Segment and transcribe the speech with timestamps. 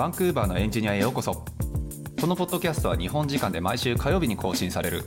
[0.00, 1.44] バンクーバーのエンジニアへようこそ。
[2.18, 5.04] このポッドキャストは日本時間で毎週火曜日に更新される。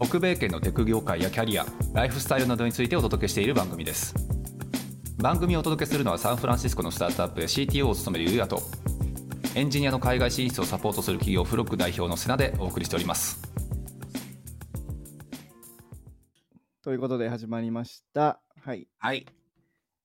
[0.00, 4.14] 北米圏のテク業界やキャリアライフスタイルなどについてお届けしている番組です。
[5.18, 8.62] 番組をお届けするのはサンフランシスコのスタートアップで CTO を務めるユうヤと
[9.54, 13.42] エンジニアの海外進出をサポートする企業フロック代表のセナでお送りしております。
[16.82, 18.40] ということで始まりました。
[18.64, 18.88] はい。
[18.96, 19.26] はい、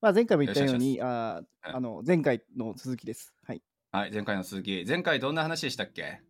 [0.01, 3.36] まあ、前回も言ったように、よああの前回の続きです。
[3.91, 4.01] はい。
[4.03, 4.85] はい、前回の続き。
[4.87, 6.21] 前回どんな話でしたっけ？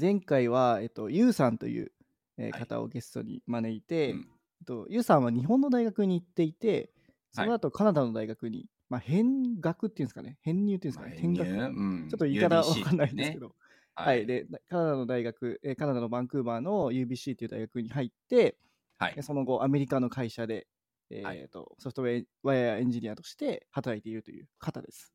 [0.00, 1.92] 前回は、えっと、ユウさんという、
[2.36, 2.60] えーはい。
[2.60, 4.18] 方をゲストに招いて、うん。
[4.18, 6.90] えっと、ユウさんは日本の大学に行っていて、
[7.32, 11.50] そのはい後カナダの大学に、まあ、変学っていうんですかね、編入っていうんですかね、転学。
[11.50, 12.08] うん。
[12.10, 13.54] ちょっと言い方わかんないんですけど、
[13.94, 18.58] ははい、で、カナダの大学、えーカナダのバンクーバーの UBC という大学に入って、
[18.98, 19.14] はい。
[19.14, 20.66] でその後、アメリカの会社で、
[21.10, 25.14] えーはいとソフトウェアエンジニアとして働いているという方です。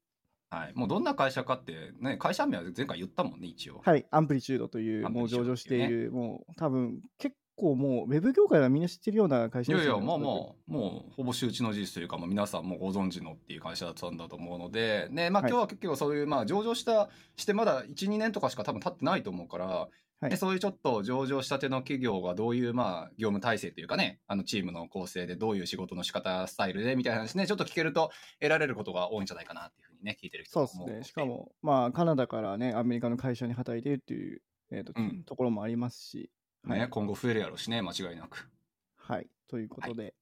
[0.54, 3.82] はい、もうどんな会社かって、ね、会社名は前回言ったもんね、一応。
[3.84, 10.06] はい、アンプリチュードという、もう上場している、もう多分結構もう、ウェブ業界はみんな知ってるような会いやいや、社ですよね。
[10.06, 15.52] もうおそらくもう、もう、ほぼ周知の事実というか、もう皆さんもご存知のっていう会社だったんだと思うので、ね、まあはい。
[15.52, 20.30] 今日は結構そういう、まあ上場した、してまだ1、2年とかしか多分経ってないと思うから、はい。
[20.30, 28.10] でそういうちょっと上場したての企業がどういう、まあ、業務体制というかね、あのチームの構成でどういう仕事の仕方、スタイルでみたいな話ね、ちょっと聞けると
[28.40, 31.04] 得られることが多いんじゃないかなってね、聞いてる人そうですね。
[31.04, 36.30] しかも、まあ、カナダからね、アメリカの会社に働いているっていう、えーとうんところもありますし、
[36.66, 38.50] ね、はい今後増えるやろうしね、間違いなく。
[38.96, 39.28] はい。
[39.48, 40.14] ということで、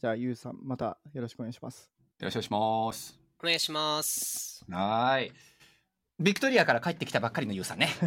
[0.00, 1.90] じゃあ、ユウさん、またよろしくお願いします。
[2.20, 3.20] よろしくお願いします。
[3.42, 4.64] お願いします。
[4.68, 5.32] はーい。
[6.20, 7.88] ビクトリアから帰ってきたばっかりのユウさんね。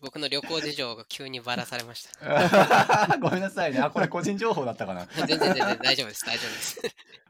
[0.00, 3.18] 僕の旅行事情が急にばらされました。
[3.20, 3.80] ごめんなさいね。
[3.80, 5.06] あ、これ個人情報だったかな。
[5.06, 6.80] 全然全然大丈夫です、大丈夫です。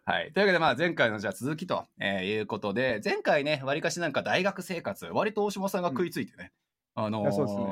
[0.08, 0.32] はい。
[0.32, 6.52] というわけで、まあ、前回のじゃあ続きと、えーいうことで、前回ね、わりかしなんか大学生活、割と大島さんが食いついてね。
[6.94, 7.64] あのーいやそうですね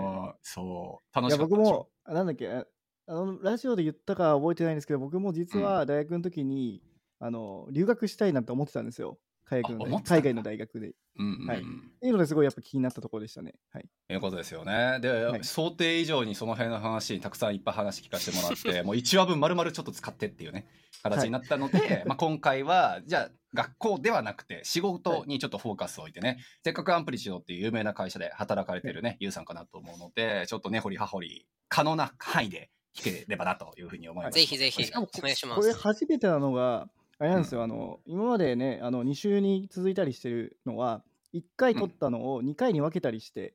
[0.43, 1.77] そう、楽いや、しかったでしょ？
[1.77, 2.67] 僕も、あなんだっけ、あ
[3.07, 6.83] あのラジオで言ったか覚えてないんですけど、僕も実は大学の時に、
[7.21, 9.21] あの留学したいなって思ってたんですよ。
[9.45, 10.89] 海外の大学で。
[10.89, 11.47] っうんうんうん。
[11.49, 11.59] はい
[12.05, 13.55] ていうのですごいやっぱ気になったところでしたね。
[13.73, 13.89] はい。
[14.11, 14.99] いうことですよね。
[15.01, 20.67] で、はい想定以上にその辺の話にたくさんいっぱい話聞かせてもらって、 もう1話分丸々ちょっと使ってっていうね、
[21.03, 34.35] 形になったので、 まあ今回は、じゃあ学校ではなくて仕事にちょっとフォーカスを置いてね、せっかくアンプリチュードっていう有名な会社で働かれてるね、ゆうさんかなと思うので、ちょっと根掘り葉掘り可能な範囲で聞ければなというふうに思います。
[34.35, 36.89] ぜひぜひお願いしますこれ初めてなのが、
[37.19, 41.05] あれなんですよ、あの今までね、あの2週に続いたりしてるのは、
[41.35, 43.55] 1回撮ったのを2回に分けたりして、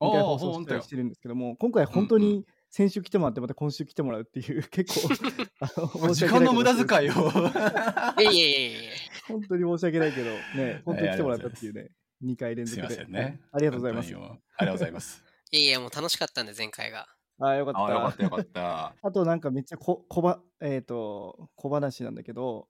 [0.00, 5.14] 2回ああ放送したりしてるんですけども、今回本当うんうに先週来てもらって、また今週来てもらうっていう、 結構、
[5.60, 5.70] あ
[6.06, 6.86] の時間の無駄い。
[6.86, 7.30] 遣いを。
[8.20, 8.90] いえいえいえいえ。
[9.28, 11.90] 本当に申し訳ないけど、ね、本当に来てもらったっていうね、
[12.24, 12.96] 2回連すい続で。
[12.96, 13.40] ませんね。
[13.52, 14.14] ありがとうございます。
[14.14, 14.30] ありが
[14.66, 15.24] とうございます。
[15.52, 17.06] いえいえ、もう楽しかったんで、前回が。
[17.38, 18.94] ああ、よかっああ、よかたったよかった。
[19.02, 22.68] あとなんかめっちゃこ小ば、えっ、と、小話なんだけど、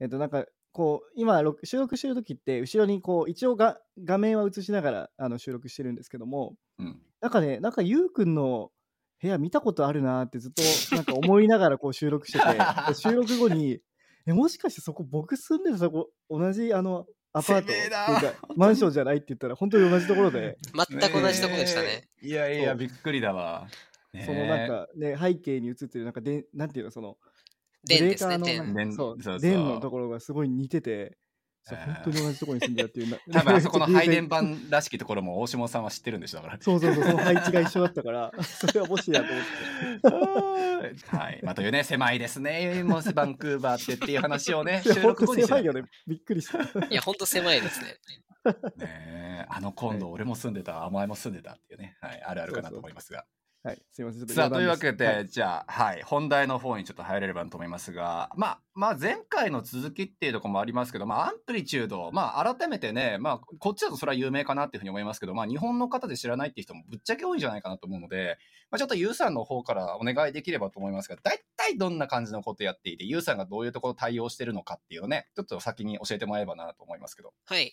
[0.00, 7.00] えっ、となんかこう、今録収録してる時って、後ろにこう、一応が画面は映しながらあの収録してるんですけども、うん。
[7.20, 8.72] なんかね、なんかゆうくんの
[9.22, 10.50] 部屋見たことあるなーってずっ
[10.90, 12.44] となんか思いながらこう収録してて、
[12.94, 13.78] 収録後に、
[14.26, 22.08] え、もしかしてそこ僕住んでるとこ同じあのアパートっていうかマンションじゃないって言ったら本当に同じところで、全く同じとこでしたね。
[22.20, 22.26] え。
[22.26, 23.68] いやいや、びっくりだわ。
[24.26, 27.16] そのなんかね、背景に映ってるなんかで、なんていうの、その、
[27.86, 28.74] ブレーカーの電。
[28.74, 31.16] 電そう、そうそう電のところがすごい似てて、
[31.66, 33.18] そうえー本当に同じところに住んでたっていうな。
[33.32, 36.58] 多分あそこの 配電版盤らしきところも大島さんは知ってるんでしょだから。
[36.60, 41.16] そうそうそう、その配置が一緒だったから、 それはもしやと思って。
[41.16, 41.40] はい。
[41.42, 42.82] まあ、というね、狭いですね。
[42.82, 45.82] もうバンクーバーってっていう話をね、いや収録後本にして当狭いよね。
[46.06, 46.86] びっくりした。
[46.86, 47.86] いや、ほんと狭いですね。
[47.86, 47.94] ね
[48.80, 53.24] えあの今度俺も住んでた、甘えも住んでたっていうね、はい、あるあるかなと思いますが。
[53.64, 54.20] はい、すいません。
[54.20, 68.36] ちょっとさあ、という余わけで、はいじゃあ、はい、本題の方にちょっと入れればと思いますが、まあ、まあ、前回の続きっていうところもありますけど、まあ、アンプリチュード、まあ、改めてね、まあ、こっちだとそれは有名かなっていうふうに思いますけど、まあ、日本の方で知らないっていう人もぶっちゃけ多いんじゃないかなと思うので、
[68.70, 77.32] まあ、ちょっとユウさんの方からお願いできればと思いますが、大体どんな感じのことやっていて、ユウさんがどういうところ対応してるのかっていうのをね、ちょっと先に教えてもらえればなと思いますけど。
[77.46, 77.72] はい。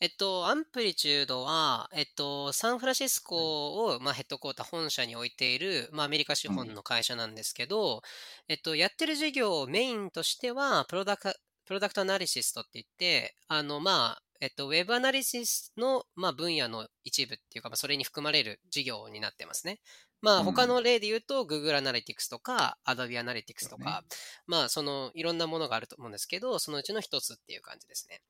[0.00, 8.02] えっと、 Amplitude は、えっと、サンフランシスコを、まあ、ヘッドコーター本社に置いている、まあ、アメリカ資本の会社なんですけど、
[8.48, 19.80] えっと、やってる事業メインとしては、プロダクト、 product analysis と言って、あの、まあ、えっと、 web analysis の、まあ、分野の一部っていうか、まあ、それに含まれる事業になってますね。
[20.20, 24.04] まあ、うん他の例で言うと、Google Analytics とか、Adobe Analytics とか、
[24.46, 28.20] まあ、その、いろんなものがあると思うんですけど、そのうちの一つっていう感じですね。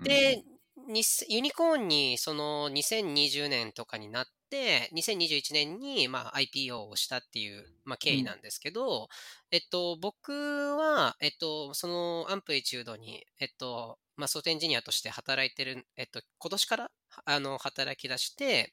[0.00, 0.04] うん。
[0.04, 0.42] で、
[0.88, 9.08] にユニコーンにその2020年とかになって、2021年にまあ IPO をしたっていう、まあ、経緯なんですけど、
[9.50, 16.90] えっと、僕は、えっと、そのアンプリチュードに、えっと、まあ、ソフトエンジニアとして働いてる、えっと、今年から
[17.24, 18.72] あの働き出して、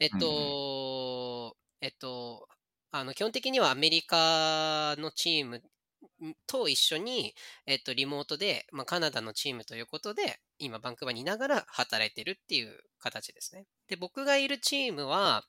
[0.00, 2.48] えっと、えっと、
[2.90, 5.62] あの基本的にはアメリカのチーム
[6.46, 7.34] と一緒に、
[7.66, 13.66] えっと、リモートで、まあ、カナダのチームということで、今、バンクーバーにいながら働いてるっていう形ですね。
[13.88, 15.44] で、僕がいるチームは、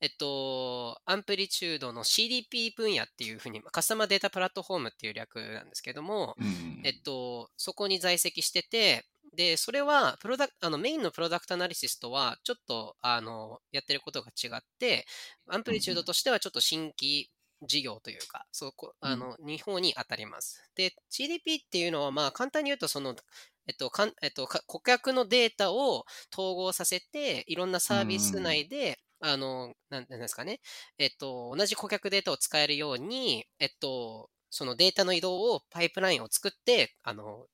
[0.00, 15.06] えっと、アンプリチュードの CDP 分野っていうふうに、カスタマーデータプラットフォームっていう略なんですけども、うんえっと、そこに在籍してて、で、それは、プロダクあの、メインのプロダクトアナリシスとは、ちょっと、あの、やってることが違って、
[15.48, 17.30] アンプリチュードとしてはちょっと新規
[17.66, 20.70] 事業というか、そこ、あの、日本に当たります。
[20.74, 23.14] で、GDP っていうのは、まあ、簡単に言うと、その、
[23.66, 30.60] えっと、かんえっと、か顧客のデータを統合させて、いろんなサービス内で、あの、なんなんですかね、
[30.98, 37.46] えっと、同じ顧客データを使えるように、えっと、そのデータの移動をパイプラインを作って、あの、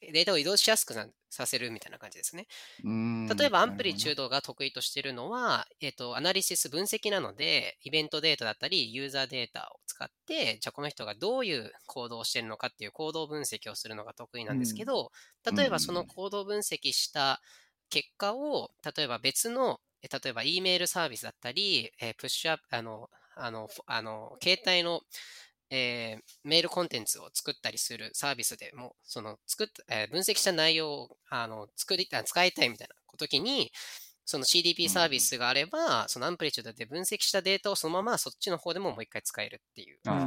[0.00, 2.46] データを移動しやすくなさせるみたいな感じですね。
[2.84, 15.12] うん例えばアンプリチュードが得意としているのは、えっ、と、アナリシス分析なので、イベントデータだったり、ユーザーデータを使って、じゃあこの人がどういう行動をしているのかっていう行動分析をするのが得意なんですけど、
[15.56, 17.40] 例えばその行動分析した
[17.90, 25.02] 結果を、例えば別の、え例えば E メールサービスだったり、えープッシュアップ、あの、あの、あの携帯の、
[25.70, 33.70] えーメールコンテンツを作ったりするサービスでも、その作っえー分析した内容をあの作りあ使いたいみたいな時に、
[34.30, 39.98] その CDP サービスがあれば、その Amplitude で分析したデータをそのままそっちの方でももう一回使えるっていう。
[40.06, 40.24] あ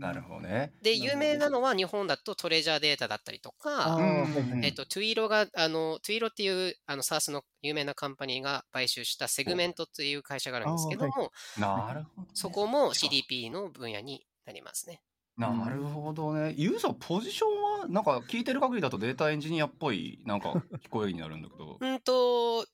[0.00, 0.72] なるほどね。
[0.82, 4.00] で、有名なのは日本だと Treasure Data だったりとか、
[4.64, 15.00] えっと、 Twilio が、あの、 Twilio っていう、あの、 SaaS の有名なカンパニーが買収した Segment っていう会社があるんですけども、なるほどね、そこも CDP の分野になりますね。
[15.36, 16.54] なるほどね。
[16.56, 21.76] ユーザーポジションはなんか聞いてる限りだとデータエンジニアっぽいなんか聞こえになるんだけど。
[21.80, 22.66] うんと、ん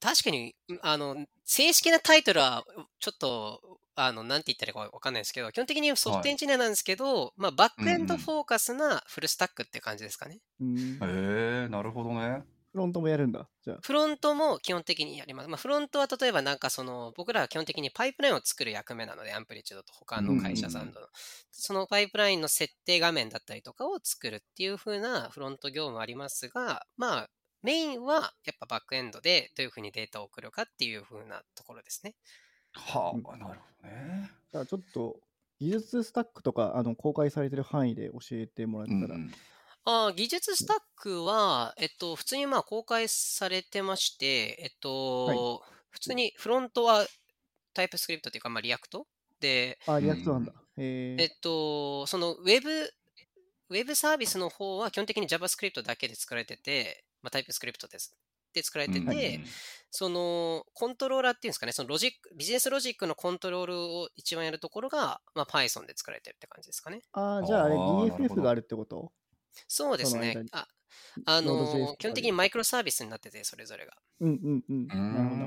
[0.00, 2.64] 確かに、んあの、正式なタイトルは、
[3.00, 10.38] ちょっと、あの、なんて言ったらいいかわかんないですけど、基本的にソフトエンジニアなんですけど、まあ、バックエンドフォーカスなフルスタックって感じですかね。
[10.60, 12.44] うんへえなるほどね。
[12.76, 13.48] フロントもやるんだ。
[13.64, 13.78] じゃあ。
[13.80, 15.48] フロントも基本的にやります。
[15.48, 21.06] まあ、フロントは例えばなんかその、僕らは基本的にパイプラインを作る役目なので、アンプリチュードと他の会社さんとの。
[21.50, 27.30] そのパイプラインの設定画面だったりとかを作るっていう風なフロント業務ありますが、まあ、
[27.62, 32.14] メインはやっぱバックエンドでどういう風にデータを送るかっていう風なところですね。
[32.74, 34.30] はあ、なるほどね。
[34.52, 35.16] じゃあちょっと
[35.60, 39.14] 技術スタックとかあの公開されてる範囲で教えてもらえたら。
[39.14, 39.32] うんうん
[39.88, 47.06] あー技術スタックは、えっと、普通にまあ公開されてまして、えっと、普通にフロントは
[47.72, 49.06] TypeScript っていうか、まあ、 React？
[49.40, 50.52] で、あ、リアクトなんだ。
[50.76, 51.40] へえっえ。
[51.40, 52.70] と、そのウェブ、
[53.68, 58.16] ウェブサービスの方は基本的に JavaScript だけで作られてて、まあ、 TypeScript です。
[58.54, 59.40] で作られてて、
[59.90, 67.02] そのコントローラーっていうんですかね、そのロジック、ビジネスロジックのコントロールを一番やるところが、まあ、Python で作られてるって感じですかね。
[67.12, 69.12] あーじゃああれあーなるほ BFF どがあるってこと？
[69.68, 70.36] そうですね。
[70.52, 70.66] あ
[71.26, 73.92] あの基本的にマイクロサービスになってて、それぞれが。
[74.20, 74.86] うんうんうん。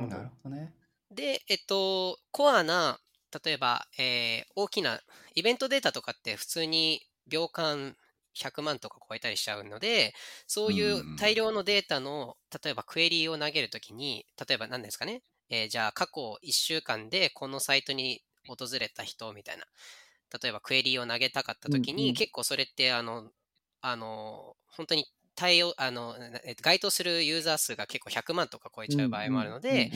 [0.05, 0.73] うなるほどね。
[1.11, 2.99] で、えっと、コアな、
[3.43, 4.99] 例えば、えー大きな
[5.35, 7.95] イベントデータとかって普通に秒間
[8.33, 10.13] 100万とか超えたりしちゃうので、
[10.47, 19.65] そういう大量のデータの、例えばクエリーを投げるときに、例えば何ですかね、えーじゃあ過去1週間でこのサイトに訪れた人みたいな、
[20.41, 23.31] 例えばクエリーを投げたかったときに、うんうん結構それって、あの、
[23.81, 25.05] あの、本当に
[25.35, 29.91] 対応、あの、え該当するユーザー数が結構100万とか超えちゃう場合もあるので、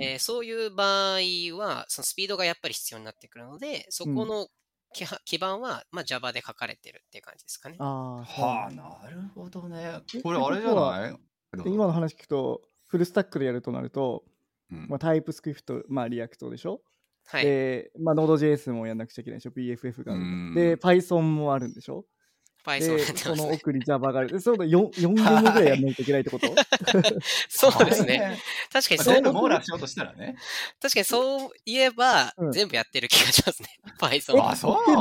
[0.00, 1.20] えーそういう場合
[1.56, 4.48] は、そのスピードがやっぱり必要になってくるので、そこの
[4.92, 7.76] 基は基盤は、まあ、Java で書かれてるっていう感じですかね。
[7.78, 10.20] ああ、はあ、なるほどねえ。
[10.22, 11.62] これあれじゃない？
[11.64, 14.24] で今の話聞くと、フルスタックでやるとなると、
[14.70, 16.82] うんまあ、 TypeScript、まあ、 React でしょ、
[17.26, 17.44] はい。
[17.44, 20.54] で、まあ、Node.js もやんなくちゃいけないでしょ ?BFF がある。
[20.54, 22.06] で、Python もあるんでしょ？
[22.64, 23.36] で、ってまそすね。
[23.36, 24.28] の奥に Java がある。
[24.30, 26.46] でそうだ、4, 4言語ぐらいやんないといけないってこと？
[27.48, 28.38] そうですね。。
[28.72, 30.36] 確かにそう全部網羅しようとしたらね。
[30.80, 33.68] 確かにそう言えば、うん全部やってる気がしますね。
[34.00, 34.42] Python。
[34.42, 34.96] あ、そすごい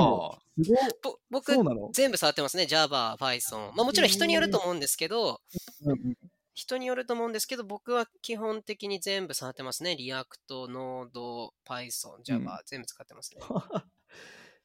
[1.01, 1.89] ぼ僕そう、なの？
[1.93, 2.65] 全部触ってますね。
[2.67, 3.71] Java、Python。
[3.75, 5.41] まあもちろん人によると思うんですけど、
[5.85, 6.17] うんうん
[6.55, 9.97] 人によると思うんですけど、僕は基本的に全部触ってますね。
[9.99, 13.41] React、Node、Python、Java、全部使ってますね。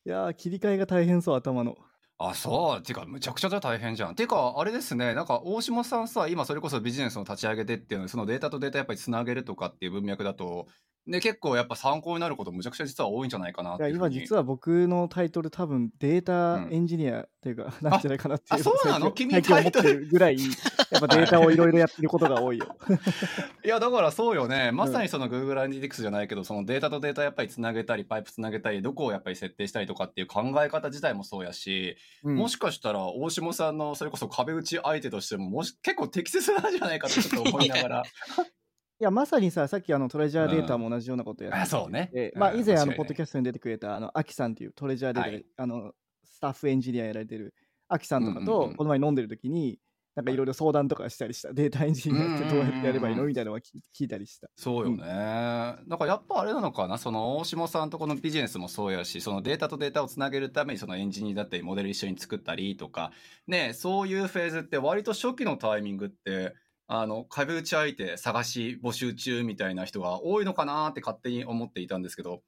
[0.05, 1.79] いやー、切り替えが大変そう、頭の。
[2.21, 2.83] あ、そう。
[2.83, 4.17] てか、むちゃくちゃ大変じゃん。
[4.17, 10.67] てか、あれですね、なんか、大下さんさ、今それこそビジネスを立ち上げてっていうの、そのデータとデータやっぱりつなげるとかっていう文脈だと、
[11.09, 13.89] ね、結構やっぱ参考になることむちゃくちゃ実は多いんじゃないかなって。
[13.91, 19.11] 今実は僕のタイトル多分データうんエンジニアっていうか、なんじゃないかなっていうあそうなの？
[19.13, 20.01] 君タイトル？
[20.01, 22.77] るぐらい、やっぱデータをいろいろやってることが多いよ。
[23.65, 24.71] いや、だからそうよね。
[24.71, 38.03] まさにその Google Analytics じゃないけど、そのデータとデータやっぱりつなげたり、パイプつなげたり、どこをやっぱり設定したりとかっていう考え方自体もそうやし、うんもしかしたら大下さんのそれこそ壁打ち相手としてももし結構適切なんじゃないかってちょっと思いながら。
[39.01, 42.11] いや、まさにさ、さっきあのトレジャーデータも同じようなことやってあそうね。
[42.13, 45.47] で、うんまあ、以前、あの、ポッドキャストに出てくれた、あの、アキさんっていうトレジャーデータで、はい。
[45.57, 45.93] あの、
[46.25, 47.55] スタッフエンジニアやられてる
[47.89, 49.79] アキさんとかとうんうんうん、この前飲んでる時に、
[50.17, 50.37] なんかい。
[50.37, 51.53] ろいろ相談とかしたりした。
[51.53, 54.49] データエンジニアってどうやってやればいいのみたいなのは聞聞いたりした。
[54.57, 55.05] そうよね。
[55.07, 63.13] だからやっぱあれなのかな、その大下さんとこのビジネスもそうやし、そのデータとデータをつなげるためにそのエンジニアだったりモデル一緒に作ったりとか、
[63.47, 66.55] ね、そういうフェーズって割と初期のタイミングって、
[66.91, 72.43] あの、壁打ち相手探し募集中みたいな人が多いのかなって勝手に思っていたんですけど、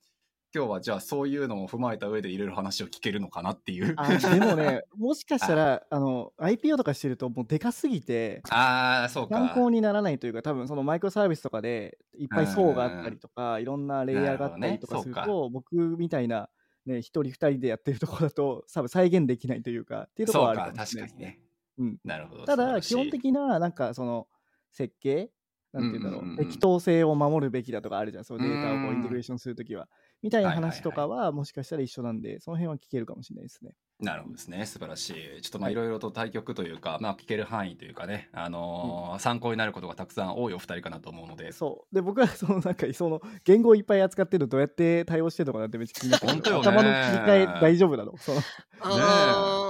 [0.52, 3.94] 今日はじゃあそういうのを踏まえた上でいろいろ話を聞けるのかなっていう。
[3.99, 9.37] あでもね、もしかしたら、 あの、IPO とかしてると、もうでかすぎて、ああ、そうか。
[9.37, 16.49] 参考にならないというか、多分そのマイクロサービスとかでいっぱい層があったりとか、いろんなレイヤーがあったりとかするなるほと、僕みたいな、
[16.87, 21.50] ね、一人二人でやってるところだと、多分再現できないというか、っていうところはあるか、もしれないですね。
[21.80, 22.44] うんなるほど。
[22.44, 24.28] ただ、素晴らしい基本的な、なんかその、
[24.70, 25.30] 設計
[25.72, 29.88] なんていうんだろう,、うんうんうんうん適当性を守るべきだとかあるじゃん、そのデータをこううんインテグレーションするときは。
[30.22, 33.72] みたいな話とかは、もしかしたら一緒なんで、その辺は聞けるかもしれないですね。
[34.00, 34.66] なるほどですね。
[34.66, 35.42] 素晴らしい。
[35.42, 41.52] ちょっとまあはいいろいろと対局というか、まあ聞ける範囲というかね、あのー参考になることがたくさん多いお二人かなと思うので。
[41.52, 41.94] そう。
[41.94, 48.16] で、僕は そのなんか、その言語をいっぱい扱ってるのどうやって対応してるのかなってめっちゃ気になってる本当よね頭の切り替え大丈夫なの？
[48.18, 48.40] その
[48.80, 49.69] あ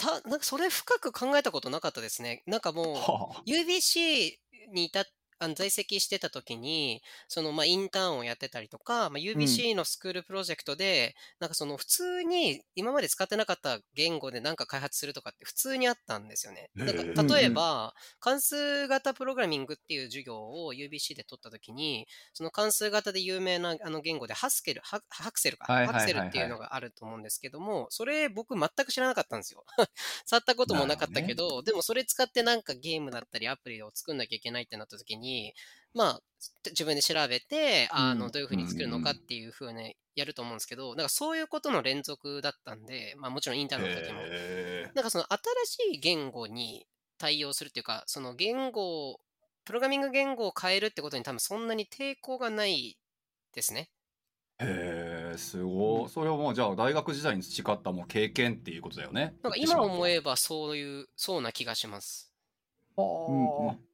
[0.00, 2.42] た、なんかそれ深く考えたことなかったですね。
[2.46, 4.32] なんかもう、はあ UBC
[4.72, 5.04] にいた
[5.40, 16.70] あの在籍してた時に、そのまあインターンをやってたりとか、まあ、UBC のスクールプロジェクトで、なんかその普通に今まで使ってなかった言語で何か開発するとかって普通にあったんですよね。
[16.74, 29.64] なんか例えば、関数型プログラミングっていう授業を UBC で取った時に、その関数型で有名なあの言語でハスケル、ハハクセルか、ハクセルっていうのがあると思うんですけども、それ僕全く知らなかったんですよ。
[30.26, 35.29] 触ったこともなかったけど、でもそれ使ってなんかゲームだったりアプリを作んなきゃいけないってなった時に、
[35.94, 36.20] まあ、
[36.66, 44.20] 自分で調べて、あの、うんどういうふうに作るのかっていうふうにやると思うんですけど、なんかそういうことの連続だったんで、まあもちろんインターンの時も。
[44.22, 46.86] へなんかその新しい言語に
[47.18, 49.20] 対応するっていうか、その言語を、
[49.64, 52.96] プログラミング言語を変えるってことに多分そんなに抵抗がない
[53.52, 53.90] ですね。
[54.58, 56.08] え、へえ、すごい。
[56.08, 59.34] それはもうじゃあ大学時代に培ったもう経験っていうことだよね。
[59.42, 62.32] なんか今思ええばそういう、そうな気がします。
[62.96, 63.89] うんうん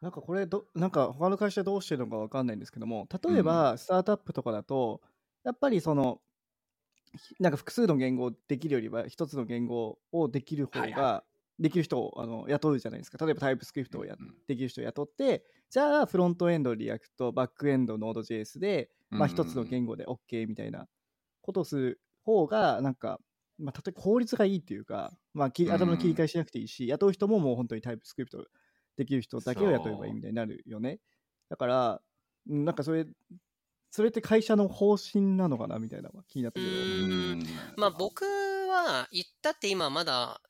[0.00, 5.00] なんかこれど、なんか他の会社どうしてるのかわかんないんですけども、例えばスタートアップとかだと、
[5.44, 6.20] やっぱりその、
[7.16, 11.24] ひなんか複数の言語をできるよりは、一つの言語をできる方はいが、
[11.58, 13.24] できる人をあの雇うじゃないですか。
[13.24, 14.34] 例えば TypeScript をやうんうん。
[14.46, 20.86] できる人を雇って、じゃあフロントエンド React、バックエンド Node JS で、まあ一つの言語で OK みたいな
[21.40, 23.20] ことをする方が、なんか、
[23.58, 28.44] まあ、例えば効率がいいっていうか、まあ、き頭の切り替えしなくていいし、雇う人ももう本当にタイプスクリプト
[28.96, 30.98] できる人だけを雇えばいいみたいになるよね。
[31.48, 32.02] だから、
[32.48, 33.06] うんなんかそれ、
[33.90, 36.72] それって会社の方針なのかなみたいなのが気になったけど。
[37.76, 40.40] まあ僕は言ったって今まだ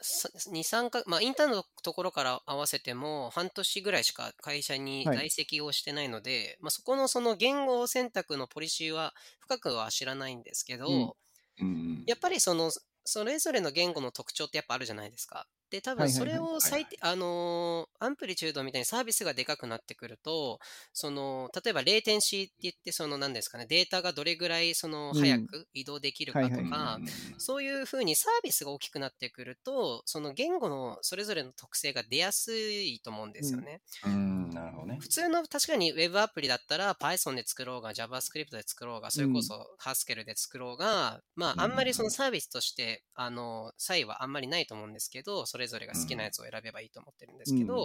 [0.51, 12.71] 2、3か、まあインターンのところから合わせても半年ぐらいしか会社にはい在籍をしてないので、まあそこのその言語選択のポリシーは深くは知らないんですけど、うんうんうんやっぱりその、
[13.05, 15.49] それぞれの言語の特徴ってやっぱあるじゃないですか。
[15.71, 20.61] で、多分それを最低、あのーアンプリチュードみたいにサービスがでかくなってくると、
[20.93, 25.21] その、例えばレーテンシーって言って、その何ですかね、データがどれぐらいそのうん。
[25.21, 26.99] 早く移動できるかとか、
[27.39, 33.81] そういうふうにサービスが大きくなってくると、その言語のそれぞれの特性が出やすいと思うんですよね。
[34.05, 34.99] うん、なるほどね。
[35.01, 47.81] 普通の確かに Web アプリだったら Python で作ろうが JavaScript で作ろうがそれこそ Haskell で作ろうが、まうんああんまりそのサービスとしてあの差異はあんまりないと思うんですけどそれぞれが好きなやつを選べばいいと思ってるんですけど、う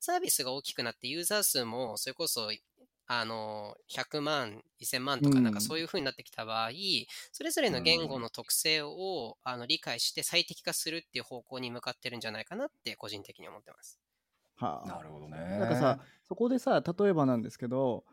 [0.00, 2.50] サービスが大きくなってユーザー数もそれこそ
[3.06, 6.70] あの100万1000万とかうんなんかそういう風になってきた場合、
[7.30, 14.00] それぞれの言語の特性をあの理解して最適化するっていう方向に向かってるんじゃないかなって個人的に思ってます。
[14.56, 15.38] はあなるほどね。
[15.38, 18.04] なんかさ、そこでさ、例えばなんですけど、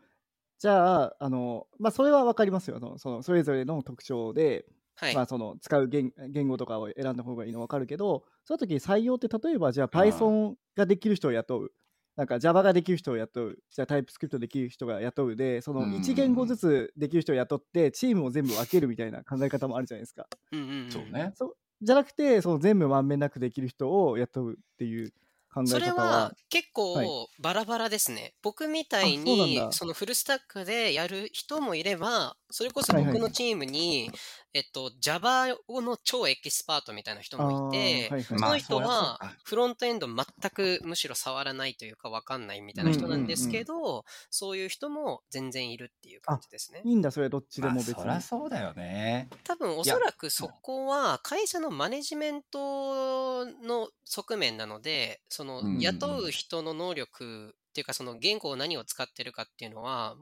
[0.60, 2.78] じゃあ、あの、まあ、それはわかりますよ。
[2.78, 4.64] そのそのそれぞれの特徴で、
[4.94, 5.20] はい。
[5.20, 11.72] まあ、その使う言言語とかを選んだ方がいいの分かるけど、その時に採用って例えばじゃあ Python ができる人を雇う、
[12.16, 20.28] なんか Java ができる人を雇う、じゃあ TypeScript できる人が雇うで、そのうん1言語ずつできる人を雇って、チームを全部分けるみたいな考え方もあるじゃないですか。
[20.52, 21.32] うんうんうんそうね。
[21.34, 25.12] そじゃなくて、その全部まんべんなくできる人を雇うっていう
[25.52, 27.14] 考えそれ方はは、結はい。
[27.14, 28.34] 構バラバラですね。
[28.42, 29.70] 僕みたいにだ。
[29.70, 34.10] そのフルスタックでやる人もいれば、それこそ僕のチームに、
[34.52, 40.16] えっと、Java の超エキスパートみたいな人もいて、あーはいはいその人はフロントエンド全
[40.52, 46.82] くむしろ触らないというか分かんないみたいな人なんですけど、そういう人も全然いるっていう感じですね。
[46.84, 47.94] いいんだ、それどっちでまあ、も別に。
[47.94, 49.28] そりゃそうだよね。
[49.44, 60.16] 多分おそらくそこは会社のマネジメントの側面なので、その雇う人の能力っていうか、その言語を何を使ってるかっていうのは、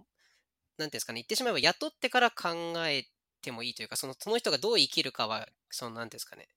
[0.78, 2.48] なんていうんですかね、言ってしまえば雇ってから考
[2.86, 3.04] え
[3.42, 6.48] てもいいというか、そのその人がどう生きるかは、そのなんていうんですかね、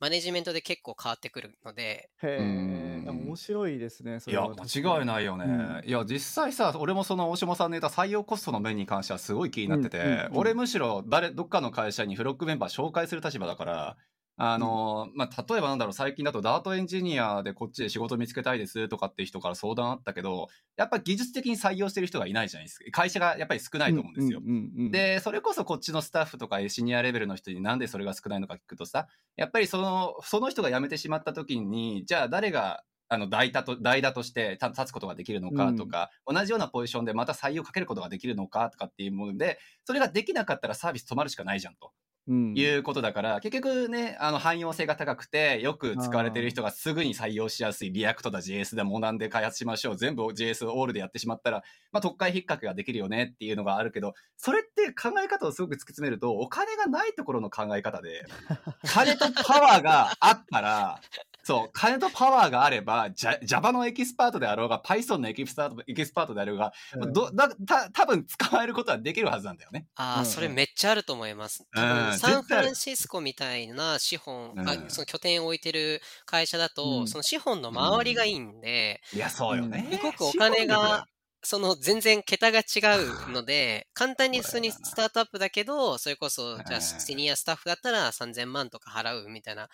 [0.00, 4.20] マネジメントで結構変わってくるので、へうんえ、面白いですね。
[4.20, 5.44] そいや、れは間違いないよね。
[5.44, 5.48] う
[5.86, 13.96] んいや、実際さ、俺もその大島さんの言った採用コストの面に関してはすごい気になってて、うんうんうん俺むしろ誰、どっかの会社にフロックメンバー紹介する立場だから、
[14.36, 22.84] あのまあ、例えばなんだろう、最近だとダートエンジニアでこっちで仕事見つけたいですとかっていう人から相談あったけど、やっぱ技術的に採用してる人がいないじゃないですか。
[22.90, 24.40] 会社がやっぱり少ないと思うんですよ。
[24.44, 49.96] うんうんうんで、それこそこっちのスタッフとかシニアレベルの人になんでそれが少ないのか聞くとさ、やっぱりその、その人が辞めてしまった時に、じゃあ誰が、あの代打と代打としてた立つことができるのかとか、同じようなポジションでまた採用かけることができるのかとかっていうもので、それができなかったらサービス止まるしかないじゃんとうんいうことだから、結局ね、あの汎用性が高くて、よく使われてる人がすぐに採用しやすい React だ JS だモダンで開発しましょう。
[49.96, 51.62] 全部 JS オールでやってしまったら、
[51.92, 58.24] まあ、特会引っかえひっかえができるよねっていうのがあるけど、それって考え方をすごく突き詰めると、お金がないところの考え方で、
[58.86, 61.00] 金とパワーがあったら、
[61.44, 67.12] そう、金とパワーがあれば、ジャ Java のエキスパートであろうが、Python のエキスパートエキスパートであろうが、うん。
[67.12, 69.86] どだた多分捕まえることはできるはずなんだよね。
[69.96, 70.26] ああ、うんうん。
[70.26, 71.66] それめっちゃあると思います。
[71.74, 71.88] 多うん。
[72.10, 77.08] 分サンフランシスコみたいな資本、あうんその拠点を置いてる会社だと、うん。
[77.08, 79.86] その資本の周りがいいんで、いや、そうよね。
[79.92, 81.06] すごくお金が
[81.44, 82.80] その全然桁が違
[83.28, 89.68] うので、 簡単に普通にスタートアップだけど、それこそ、じゃあ、シニアスタッフだったら3000万とか払うみたいな。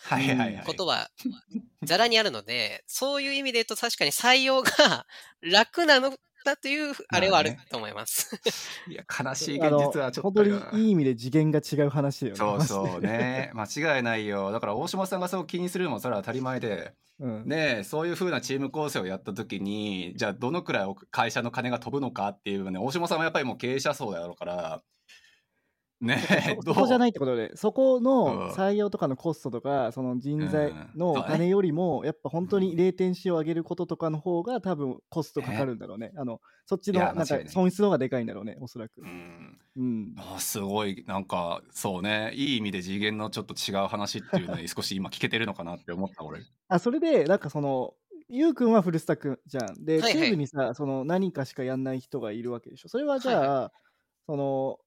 [0.64, 1.10] ことは、
[1.82, 5.06] ざらにあるので、そういう意味で言うと確かに採用が
[5.40, 8.40] 楽なのだという、あれはあると思います。
[8.88, 10.44] いや、悲しい現実はちょっ本当。
[10.44, 12.38] にいい意味で次元が違う話だよね。
[12.38, 13.50] そうそうね。
[13.56, 14.52] 間違いないよ。
[14.52, 24.82] だから大島さんがそう気にするのもそれは当たり前で、うんねそういう風なチーム構成をやった時に、じゃあどのくらい会社の金が飛ぶのかっていうのね、大島さんはやっぱりもう経営者層だろうから、
[26.00, 36.12] ねどそうこじゃないってことで、そこうんの採用とかのコストとか、その人材のお金よりも、やっぱ本当に0点子を上げることとかの方が、多分コストかかるんだろうね。
[36.16, 39.04] あのそっちのなんか損失の方がでかいんだろうね、おそらくう。
[39.04, 40.14] んうん。
[40.16, 46.40] あすごい、なんか、そうね、いい意味で次元のちょっと違う話っていうのに 少し今聞けてるのかなって思った、俺。
[46.68, 47.94] あ、それで、なんかその、
[48.28, 49.84] ゆうくんはフルスタックじゃん。
[49.84, 52.88] で、はいはいチームにさ、その何かしかやんない人がいるわけでしょ。
[52.88, 53.72] それはじゃあ、
[54.26, 54.78] その、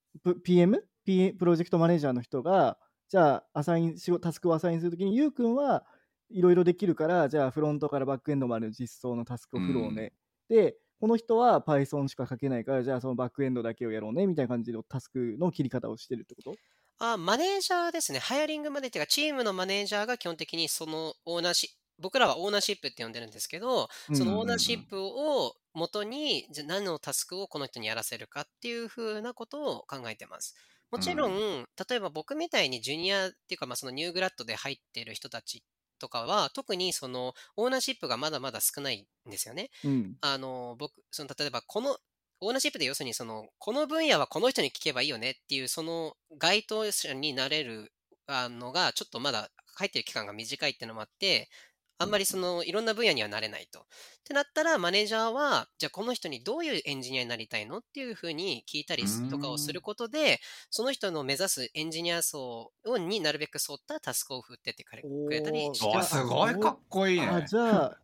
[0.46, 0.82] PM?
[1.06, 2.78] P- プロジェクトマネージャーの人が、
[3.10, 5.86] じゃあ、アサイン、タスクをアサインするときに、ゆうくんは
[6.30, 10.14] いろいろできるから、じゃあ、フロントからバックエンドまでの実装のタスクを振ろうね。
[10.50, 16.56] で、この人は Python しか書けないから、じゃあそのバックエンドだけをやろうね、みたいな感じのタスクの切り方をしてるってこと？
[17.00, 18.20] あ、マネージャーですね。
[18.20, 30.56] ハイアリングまでっていうか、チームのマネージャーが基本的にそのオーナーシ僕らはオーナーシップって呼んでるんですけど、そのオーナーシップを元に、じゃあ何のタスクをこの人にやらせるかっていうふうなことを考えてます。
[30.94, 35.64] もちろん、う例えば僕みたいにジュニアっていうか、まあ、そのニューグラッドで入ってる人たち
[35.98, 39.72] とかは、特にそのオーナーシップがまだまだ少ないんですよね。
[39.84, 40.18] うん。
[40.22, 41.98] あの、僕、その、例えば、この、
[42.42, 47.92] オーナーシップで要するに、その、この分野はこの人に聞けばいいよねっていう、その、該当者になれる
[48.28, 51.50] あのが、ちょっとまだ入ってる期間が短いっていうのもあって、
[52.04, 53.80] あんまりその、いろんな分野にはなれないと。
[53.80, 53.84] っ
[54.24, 57.80] てなったら、マネージャーは、じゃあこの人にどういうエンジニアになりたいの？
[57.80, 60.40] っていうふうに聞いたりすとかをすることで、
[60.70, 66.16] その人の目指すエンジニア層になるべく沿ったタスクを振ってってくれくれたりしてます。
[66.16, 67.28] わすごいかっこいいね。
[67.28, 67.98] あ、じゃあ、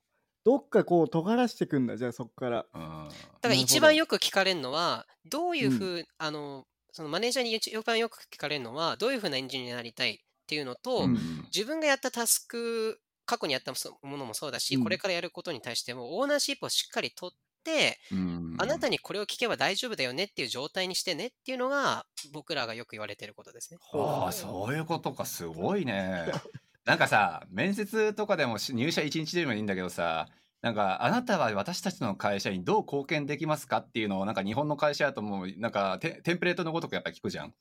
[0.43, 2.65] どっかこう、尖らしていくんだ、じゃあそこから。
[2.73, 3.09] うん
[3.41, 11.17] だから一番よく聞かれるのは、どういうふう、あの、そのマネージャーに一番よく聞かれるのは、どういうふうなエンジニアになりたいっていうのと、うん
[11.53, 12.99] 自分がやったタスク、
[13.29, 23.79] 過去にやったものもそうだし、うんこれからやることに対しても、オーナーシップをしっかり取って、て、うんあなたにこれを聞けば大丈夫だよねっていう状態にしてねっていうのが僕らがよく言われてることですね。
[23.93, 26.25] ああ、そういうことか、すごいね。
[26.85, 30.27] なんかさ、面接とかでもし入社1日でもいいんだけどさ、
[30.61, 37.53] なんか、あなたは私たちの会社にどう貢献できますかっていうのを、なんか日本の会社だともう、なんかテテンプレートのごとくやっぱ聞くじゃん。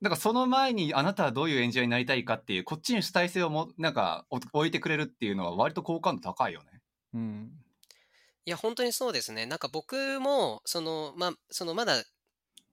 [0.00, 6.80] だからその前にあなたはどういうエンジニアになりたいかっていう、こっちに主体性をも、なんかお置いてくれるっていうのは割と好感度高いよね。
[7.14, 7.50] うん。
[8.44, 9.44] いや、本当にそうですね。
[9.46, 12.02] なんか僕も、その、まあ、そのまだ、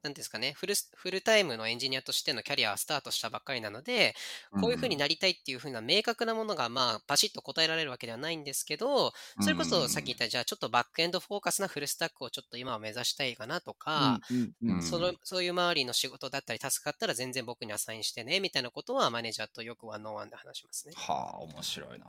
[0.05, 4.15] なんていうんですかね、フルス、フルタイムのエンジニアとしてのキャリアはスタートしたばっかりなので、
[4.61, 14.19] こういうふうになりたいっていうふうな明確なものが、まあ、パシッと答えられるわけではないんですけど、それこそさっき言った、じゃあちょっとバックエンドフォーカスなフルスタックをちょっと今は目指したいかなとか、
[14.81, 20.93] そのそういう周りの仕事だったり助かったら全然僕にアサインしてね、みたいなことはマネージャーとよくワンオンワンで話しますね。
[20.95, 22.05] はあ、面白いな。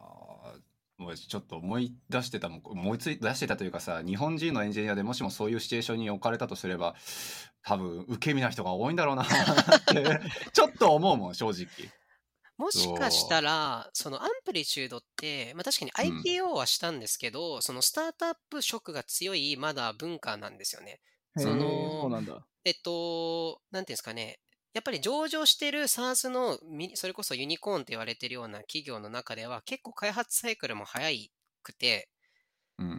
[0.98, 6.94] もうちょっと思い出してたもん、思いつい出してたというかさ、日本人のエンジニアでもしもそういうシチュエーションに置かれたとすれば、
[7.62, 10.20] 多分受け身な人が多いんだろうなって、
[10.52, 11.66] ちょっと思うもん、正直。
[12.56, 21.00] もしかしたら、そのアンプリチュードって、まあ、確かにうん IPO はしたんですけど、そのスタートアップ色が強いまだ文化なんですよね。
[21.36, 22.46] そのそうなんだ。
[22.64, 24.38] えっと、なんていうんですかね。
[24.76, 26.58] やっぱり上場してる SARS の
[26.96, 31.08] それこそユニコーンって言われてるような企業の中では結構開発サイクルも早
[31.62, 32.10] くて、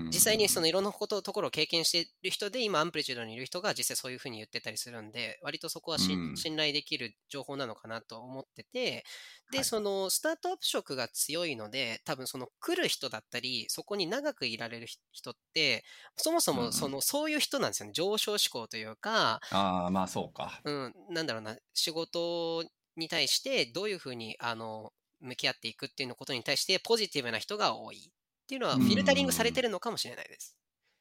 [0.07, 9.03] 実際にそのいろんなことところを経験している人で今アンプリチュードにいる人が実際そういうふうに言ってたりするんで割とそこは信頼できる情報なのかなと思ってて
[9.51, 9.63] で、はい。
[9.63, 15.83] そのスタートアップ色が強いので多分その来る人だったりそこに長くいられる人って
[16.15, 17.93] そもそもその、そういう人なんですよね。
[17.93, 20.59] 上昇志向というか、ああ、まあそうか。
[20.63, 22.63] うん、なんだろうな仕事
[22.95, 28.11] に対してどういうふうにあの向き合っていくっていうのことに対してポジティブな人が多い
[28.47, 30.55] っていうのはうんフィルタリングされてるのかもしれないです。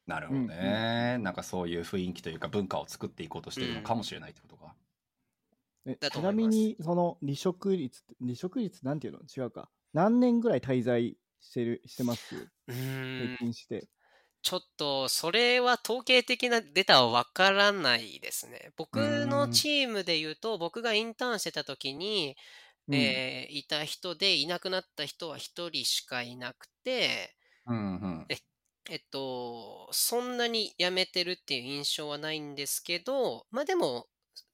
[0.05, 1.19] なるほどね。
[1.21, 4.75] なんかそういう雰囲気というか文化を作っていこうとしてるのかもしれないってことか。
[5.87, 9.21] えだとちなみに、その離職率離職率なんていうの？
[9.21, 9.71] 違うか。
[9.93, 12.35] 何年ぐらい滞在してる、してます？
[12.69, 13.89] う平均して。
[14.43, 18.71] ちょっと、それは統計的なデータはわからないですね。
[18.77, 22.37] 僕のチームで言うと、僕がインターンしてた時に、
[22.89, 27.36] うんえーいた人でいなくなった人は一人しかいなくて、
[27.67, 28.27] うんうん。
[28.89, 34.07] えっと、そんなに辞めてるっていう印象はないんですけど、まあでも、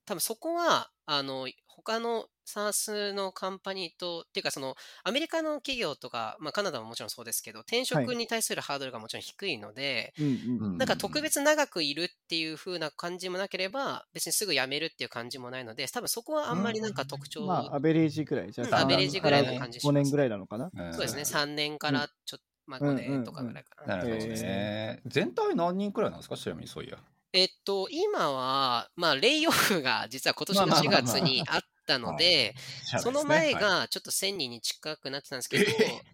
[0.07, 10.79] 多分そこは、あの、他の SARS のカンパニーと、っていうかその、アメリカの企業とか、まあカナダももちろんそうですけど、転職に対するハードルがもちろん低いので、うんうん。
[10.79, 18.53] なんか特別長くいるっていう風な感じもなければ、別にすぐ辞めるっていう感じもないので、多分そこはあんまりなんか特徴、まあ、アベレージぐらい。
[18.53, 20.71] じゃあ、うんアベレージぐらいの感じします5年ぐらいなのかな。
[20.73, 23.97] うんそうですね、3年からちょっと、まあ5年とかぐらいかな。
[23.97, 25.01] なるほどね。
[25.07, 26.99] 全体何人くらいなんですかちなみにそういや。
[27.33, 31.15] えっと、今は、まあ、レイオフが実は今年の4まあまあまあまあ。
[31.15, 32.55] 月にあったので、
[33.01, 35.65] その前がちょっと1000人に近くなってたんですけど、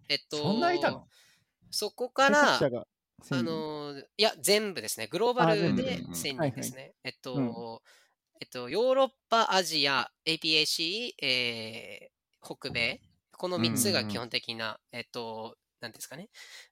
[0.08, 1.06] えっと、そんないたの？
[1.70, 2.86] そこから開発、者が
[3.24, 5.08] 1000あ人のー、いや、全部ですね。
[5.08, 6.92] グローバルでうんうん1000はいはい人ですね。
[7.04, 7.52] えっと、うん。
[8.40, 13.00] えっと、ヨーロッパ、アジア、APAC、えー北米、
[13.32, 16.28] この3つが基本的な、えっと、なんですかね、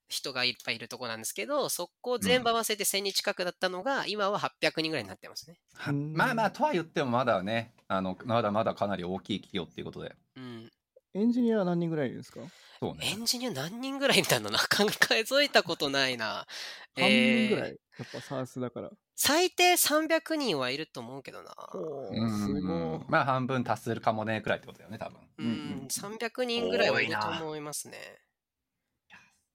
[0.09, 5.59] 人がいっぱいいるとこなんですけど、そこ全部合わせて1000人近くだったのが、今は800人ぐらいになってますね。
[5.75, 10.15] はうんまあまあ、とは言ってもまだね、あの、まだまだかなり大きい企業っていうことで。
[10.37, 10.71] うん。
[11.15, 12.41] エンジニアは何人ぐらいいるんですか？
[12.79, 13.07] そうね。
[13.07, 16.47] エンジニア何人ぐらいいたのなかなか数えたことないな。
[16.95, 18.91] 半分ぐらい、えーやっぱ SaaS だから。
[19.15, 21.55] 最低300人はいると思うけどな。
[21.73, 23.01] すごい。
[23.09, 25.19] まあ半分達するかもねくらいってことだよね、多分。
[25.39, 27.97] ううんうんん、300人ぐらいはいると思いますね。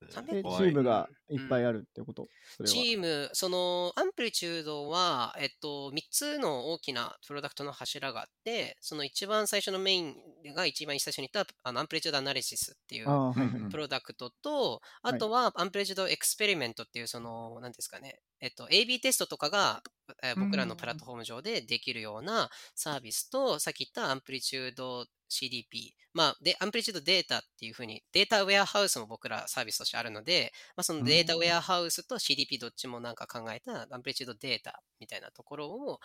[0.09, 2.73] 300で、チームがいっぱいあるってこと、それは。
[2.73, 10.15] チーム、その Amplitude は、えっと、3つの大きなプロダクトの柱があって、その一番最初のメイン
[10.55, 13.47] が一番最初に言ったあの Amplitude Analysis っていうああ、はいはい。
[13.47, 19.81] うんプロダクトと、あとは Amplitude Experiment っていう、その、なんですかね、えっと、AB テストとかが、
[20.23, 25.93] えー僕らのプラットフォーム上でできるようなサービスと、さっき言ったアンプリチュード CDP。
[26.13, 35.99] まあ、で、アンプリチュードデータっていうふうに、データウェアハウスも僕らサービスとしてあるので、まあ、そのデータウェアハウスと CDP どっちもなんか考えたアンプリチュードデータみたいなところを、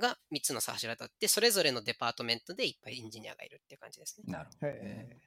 [0.00, 4.32] が3つの柱だって、それぞれのデパートメントでいっぱいエンジニアがいるっていう感じですね。
[4.32, 5.18] なるほどねへ。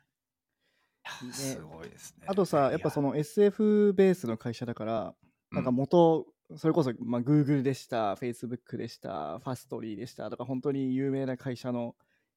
[1.24, 2.26] いやすごいですね。
[2.28, 6.26] あとさ、やっぱその SF ベースの会社だから、うんなんか元、
[6.58, 11.95] それこそ、まあ、Google でした、Facebook でした、ファストリーでしたとか、本当に有名な会社の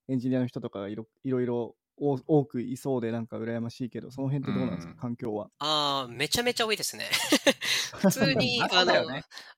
[0.08, 5.50] エンジニアの人とかがいろいろいろお多くいそうでなんか羨ましいけど、その辺ってどうなんですか、うん環境は。
[5.58, 7.08] ああ、めちゃめちゃ多いですね。
[8.00, 8.92] 普通に、まあの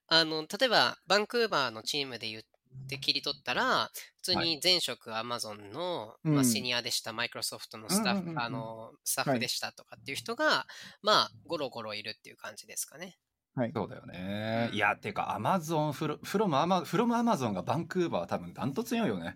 [0.08, 2.42] あの、例えば、バンクーバーのチームで言っ
[2.88, 10.66] て切り取ったら、普通はに前職アマゾンの、うんまあ、シニアでした、マイクロソフトのスタッフ、うんうんうんうんあの、スタッフでしたとかっていう人が、
[11.02, 13.18] まあ、ゴロゴロいるっていう感じですかね。
[13.54, 13.72] はい。
[13.74, 14.68] そうだよね。
[14.70, 19.34] うんいや、てか、アマゾン、フロフロムアマ、フロムアマゾンがバンクーバーは多分ダントツ強いよね。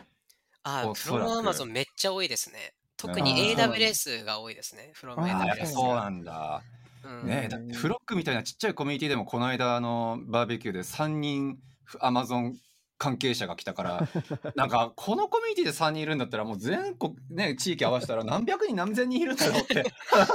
[0.65, 2.75] ああ、フロムアマゾンめっちゃ多いですね。
[2.97, 4.91] 特に AWS が多いですね。
[4.95, 6.63] フロムあーああ、やっ AWS ぱそうなんだ。
[7.05, 11.59] うんねえ、だってフロックみたいなちっちゃいコミュニティでもこの間あのバーベキューで3人
[12.01, 12.57] アマゾン
[12.97, 14.09] 関係者が来たから
[14.57, 19.85] なんかこのコミュニティで3人いるんだったらもう全国ね地域合わせたら何百人何千人いるだろうって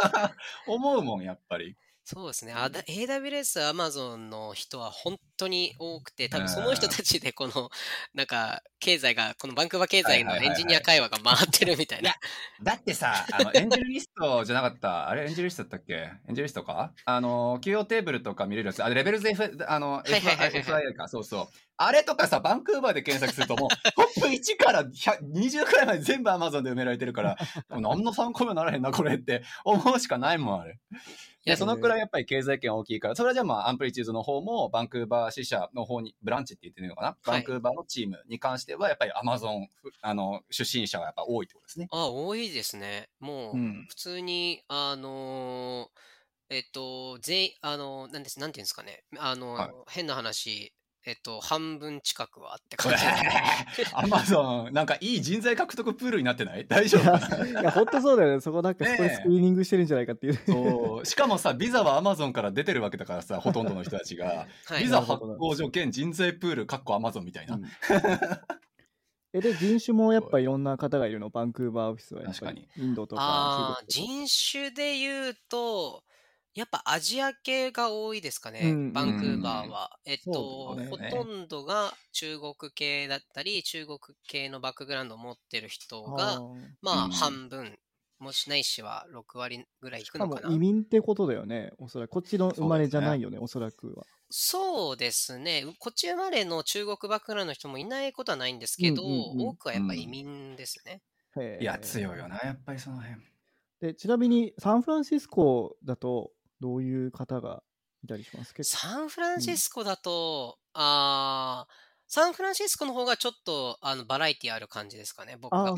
[0.67, 1.75] 思うもんやっぱり。
[2.11, 2.53] そうですね。
[2.55, 7.69] あだ AWS、Amazon の人は本当に多くて、多分その人たちでこの、
[8.15, 12.15] なんか、経済が、このバンクーバー経済のエンジニア会話が回ってるみたいな。
[12.63, 15.07] だってさあのエンジェルリストじゃなかった。
[15.07, 15.93] あれエンジェルリストだったっけ？
[15.93, 16.93] エンジェルリストか？
[17.05, 18.83] あの企業テーブルとか見れるやつ。
[18.83, 20.63] あれレベルズ F あのはいはいはいはい。
[20.63, 21.07] FI か。
[21.09, 21.47] そうそう。
[21.77, 27.37] あれとかさバンクーバーで検索するともうトップ1から100 20くらいまで全部アマゾンで埋められてるから
[27.69, 30.79] 何の参考にもならへんなこれって思うしかないもんあれ。
[31.45, 39.69] いやでそのくらいやっぱり経済圏大きいからそれはじゃあまあ Amplitude の方もバンクーバー支社の方にブランチって言ってるのかな、バンクーバーのチームに関してはやっぱりアマゾン
[40.01, 41.87] あの出身者がやっぱ多いってことですね。
[41.91, 43.09] あ、多いですね。
[43.19, 49.03] もう、うん普通に、あのーえっと、全員、あのーなんです、なんていうんですかね。
[49.17, 50.73] あのーはい変な話、
[51.09, 52.97] えっと、半分近くはって感じ。
[53.93, 56.65] アマゾン、なんかいい人材獲得プールになってない？
[56.69, 58.41] 大丈い夫いや本当そうだよね。
[58.41, 60.33] そこなんかそこでスクリーニングしてるんじゃないかっていう。
[60.45, 64.45] そうしかもさ、ビザはアマゾンから出てるわけだからさ、 ほとんどの人たちが。
[64.65, 67.55] はいビザ発行条件、人材プール、かっこアマゾンみたいな。
[67.55, 67.65] うん
[69.31, 71.29] えで人種もやっぱいろんな方がいるの？
[71.29, 76.03] バンクーバーオフィスはやっぱりインドとかあ人種で言うと、
[76.55, 79.99] やっぱアジア系が多いですかね、うんバンクーバーは。
[80.05, 86.41] えっと、そうだよねほとんどが中国系だったり、中国系のバックグラウンドを持ってる人が、
[86.81, 87.77] まあ、うん半分、
[88.19, 90.53] もしないしは6割ぐらいいくしかものかな。
[90.53, 91.71] 移民ってことだよね。
[91.77, 94.05] おそらくこっちの生まれじゃないよね、おそらくは。
[94.29, 95.65] そうですね。
[95.79, 101.01] こっち生まれの中国バックグラウンドの人もいないことはないんですけど、うんうんうん多くはやっぱ移民ですね。
[101.37, 103.21] へーいや、強いよな、やっぱりその辺。
[103.79, 107.63] でちなみにサンフランシスコだとどういう方が
[108.03, 108.53] いたりします？
[108.61, 111.73] サンフランシスコだと、あー
[112.11, 115.75] サンフランシスコの方がちょっとあのバラエティある感じですかね、僕が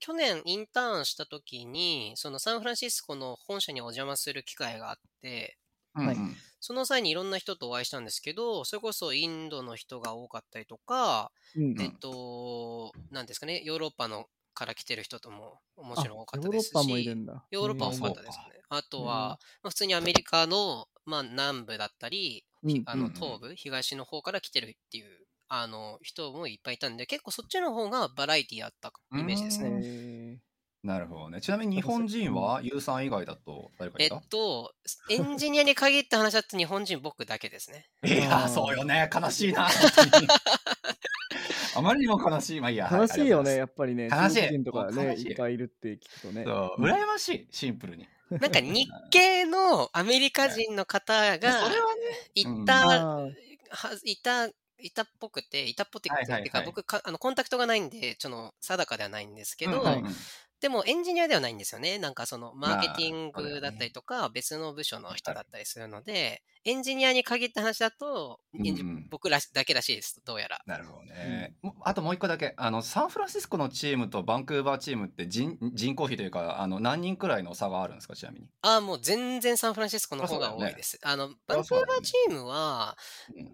[0.00, 5.58] 去年インターンした時に、そのサンフランシスコの本社にお邪魔する機会があって、
[5.94, 6.16] はい。
[6.16, 6.36] うんうん。
[6.58, 17.44] その際にいろんな人とお会いしたんですけど、それこそインドの人が多かったりとか、うんえっと、なんですかね、ヨーロッパのから来てる人とももちろん多かったヨーですし、ロッパもいるんだ。
[17.50, 18.51] ヨーロッパは多かったですね。
[18.76, 29.78] あとは、まあ、普通にアメリカの、まあ、南部だったり、うんあの東部、東の方から来てるっていうあの人もいっぱいいたんで、結構そっちの方がバラエティあったイメージですへね。
[29.80, 30.36] ー
[30.86, 31.40] なるほどね。
[31.40, 34.72] ちなみに日本人は、ユウさん以外だと誰かえっいたと、
[35.10, 37.86] エンジニアに限って話だと日本人僕だけですね。
[38.04, 39.08] いや、そうよね。
[39.14, 39.68] 悲しいな。
[41.74, 42.60] あまりにも悲しい。
[42.60, 42.88] まあいいや。
[42.90, 44.08] 悲しいよね、はやっぱりね。
[44.10, 46.44] 悲しい人とかね、いいっぱいいるって聞くとね。
[46.44, 48.06] そう、羨ましい、シンプルに。
[48.40, 52.00] なんか日系のアメリカ人の方がそれはね、
[52.34, 52.64] いうん。
[52.64, 53.30] た、は
[54.04, 56.42] いた、いたっぽくて、いたっぽくて、はいはいはい。
[56.44, 59.82] てか僕かあの、コンタクトがないんで、ちょっと定かではないんですけど、
[60.62, 61.98] でもエンジニアではないんですよね。
[61.98, 70.62] なんかそのマーケティングだったりとか、別の部署の人だったりするので、エンジニアに限った話だと、うんうん僕らしだけらしいです、どうやら。
[70.64, 71.54] なるほどね。
[71.60, 78.46] もあともう一個だけ、あの、サンフランシスコのチームとバンクーバーチームって人人口比というか、あの、何人くらいの差があるんですか、ちなみに？
[78.62, 80.98] ああ、もう全然サンフランシスコの方が多いです。
[81.02, 82.96] あの、そバンクーバーチームは、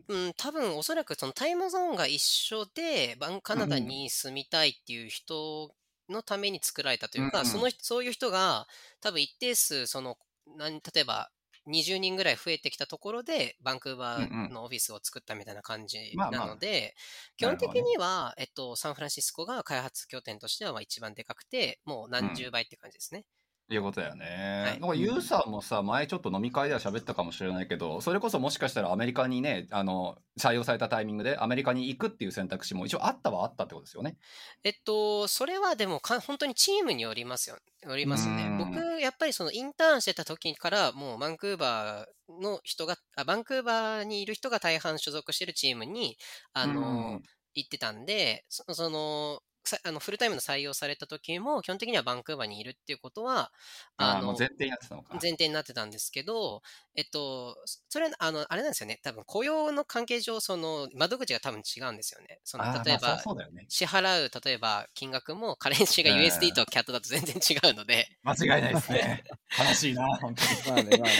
[0.09, 5.73] うん、多分おそらくそのタイムゾーンが一緒で、バンカナダに住みたいっていう人
[6.09, 7.51] のために作られたというか、うんうん。
[7.51, 8.67] その人そういう人が
[9.01, 10.17] 多分一定数、その、
[10.59, 11.31] 例えば、
[11.67, 16.95] 20人ぐらい増えてきたところで、バンクーバーのオフィスを作ったみたいな感じなので、
[17.37, 23.27] 基本的には、えっと、サンフランシスコが開発拠点としてはまあ一番でかくて、もう何十倍って感じですね。
[23.75, 24.63] いうことだよね。
[24.65, 34.17] はいなんかユーさんもさ、前ちょっと飲み会では喋ったかもしれないけど、それこそもしかしたらアメリカにね、あの、採用されたタイミングでアメリカに行くっていう選択肢も一応あったはあったってことですよね。
[34.65, 37.59] えっと、それはでもか、本当にチームによりますよ。
[37.83, 38.51] よりますねう。
[38.51, 46.17] ん僕、やっぱりそのインターンしてた時から、もうバンクーバーの人が、あバンクーバーにいる人が大半所属してるチームに、
[46.53, 46.85] あの、う
[47.17, 47.23] ん
[47.55, 53.53] 行ってたんで、そその、さあのフルタイムの採用された時も、基本的にはバンクーバーにいるっていうことは、
[53.97, 55.19] あのあーもう前提になってたのか。
[55.21, 56.63] 前提になってたんですけど、
[56.95, 57.57] えっと、
[57.89, 59.01] それ、あの、あれなんですよね。
[59.03, 62.41] 多分雇用の関係上、その、窓口が多分違うんですよね。
[62.45, 63.67] その例えばまあ、そうそうだよね。
[63.69, 69.25] 支払う、例えば金額も、カレンシーがうん USD とキャットだと全然違うので、間違いないですね。
[69.59, 70.77] 悲しいな、本当に。
[70.77, 71.15] まあね、まあね。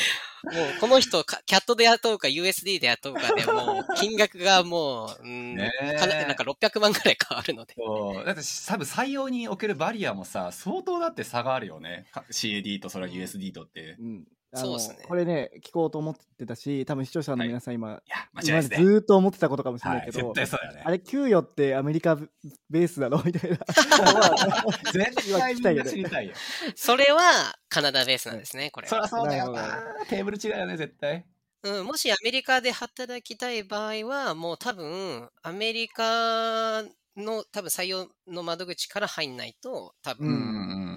[0.45, 7.75] もうこの人、かキャットで雇うか USD で雇うかでもう、 金額がもう、うん、ねかななんか600万くらい変わるので。
[7.77, 14.25] そうだって多分採用におけるバリアもさ相当だって差があるよねか CAD とそれは USD とって、いうん。
[14.25, 15.05] あのそうっすね。
[15.07, 17.99] これね、聞こうと思ってたし、多分視聴者の皆さん今、や
[18.33, 18.77] 間違いいですね。
[18.79, 20.83] までずーっと思ってたことかもしれはないいけど、絶対そうだよね。
[20.85, 23.23] あれ、給与ってアメリカベースなの？
[23.23, 23.59] みたいな。
[24.93, 26.35] 絶対みんな知りたいよ。
[26.75, 28.91] それはカナダベースなんですね、これは。
[28.91, 29.79] そりゃそうだよな。
[30.09, 31.27] テーブル違うよね絶対。
[31.65, 36.85] うん、もしアメリカで働きたい場合は、もう多分、アメリカ
[37.17, 40.88] の多分採用の窓口から入んないと、多ううん分ん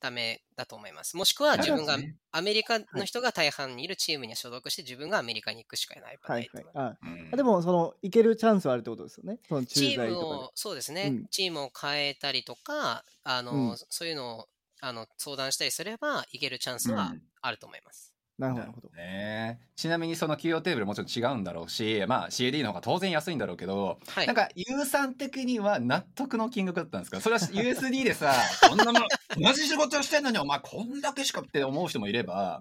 [0.00, 1.16] ダメだと思います。
[1.16, 1.98] もしくはうん自分が
[2.32, 6.98] アメリカの人が大半にいるチームに所属して、自分がアメリカに行くしかない場合はいは
[7.32, 7.36] い。
[7.36, 9.38] でも、その、いけるチャンスはあるってことですよね。
[9.48, 11.26] そのチームを、そうですね、うん。
[11.30, 13.80] チームを変えたりとか、あの、うん。
[13.88, 14.48] そういうのを
[14.82, 17.30] あの相談したりすれば、いけるチャンスはうん。
[17.42, 18.09] あると思います。
[18.40, 18.46] で。
[18.46, 18.88] なるほど、なるほど。
[18.96, 24.36] ねちなみにその給与テーブルもちろん違うんだろうしまあ CAD の方が当然安いんだろうけど、はいなん。
[24.36, 27.20] か、ユーさん的には納得の金額だったんですか？
[27.20, 28.34] それは USD でさ、
[28.68, 29.00] こんなもの、
[29.38, 32.60] 同じ仕事してんのに、お前こんだけしかって思う人もいれば、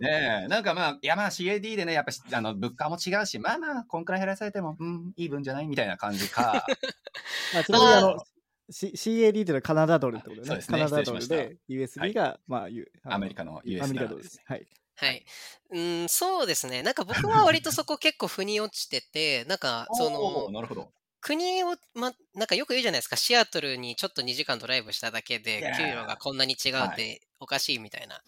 [0.00, 5.66] ねえ、なんかまあ、いやまあ CAD でね、やっぱしあの物価も違うし、まあまあ、こんくらい減らされても、うん、いい分じゃない？
[5.68, 6.64] みたいな感じか。
[7.52, 8.24] まあ、ちなみにあの、
[8.70, 10.46] C、CAD っていうのはカナダドルってことね。
[10.46, 14.40] そうですねカナダドルで、USD が、まあ、ゆあのアメリカの US アメリカドルです。
[14.44, 14.66] はい。
[15.00, 15.24] はい。
[15.70, 16.82] うん、そうですね。
[16.82, 20.92] なんか僕は割とそこ結構腑に落ちてて、なんかそのなるほど。
[21.20, 28.22] 国を、ま、なんかよく言うじゃないですか、シアトルにちょっと2時間ドライブしただけいやーで給料がこんなに違うっておかしいみたいな。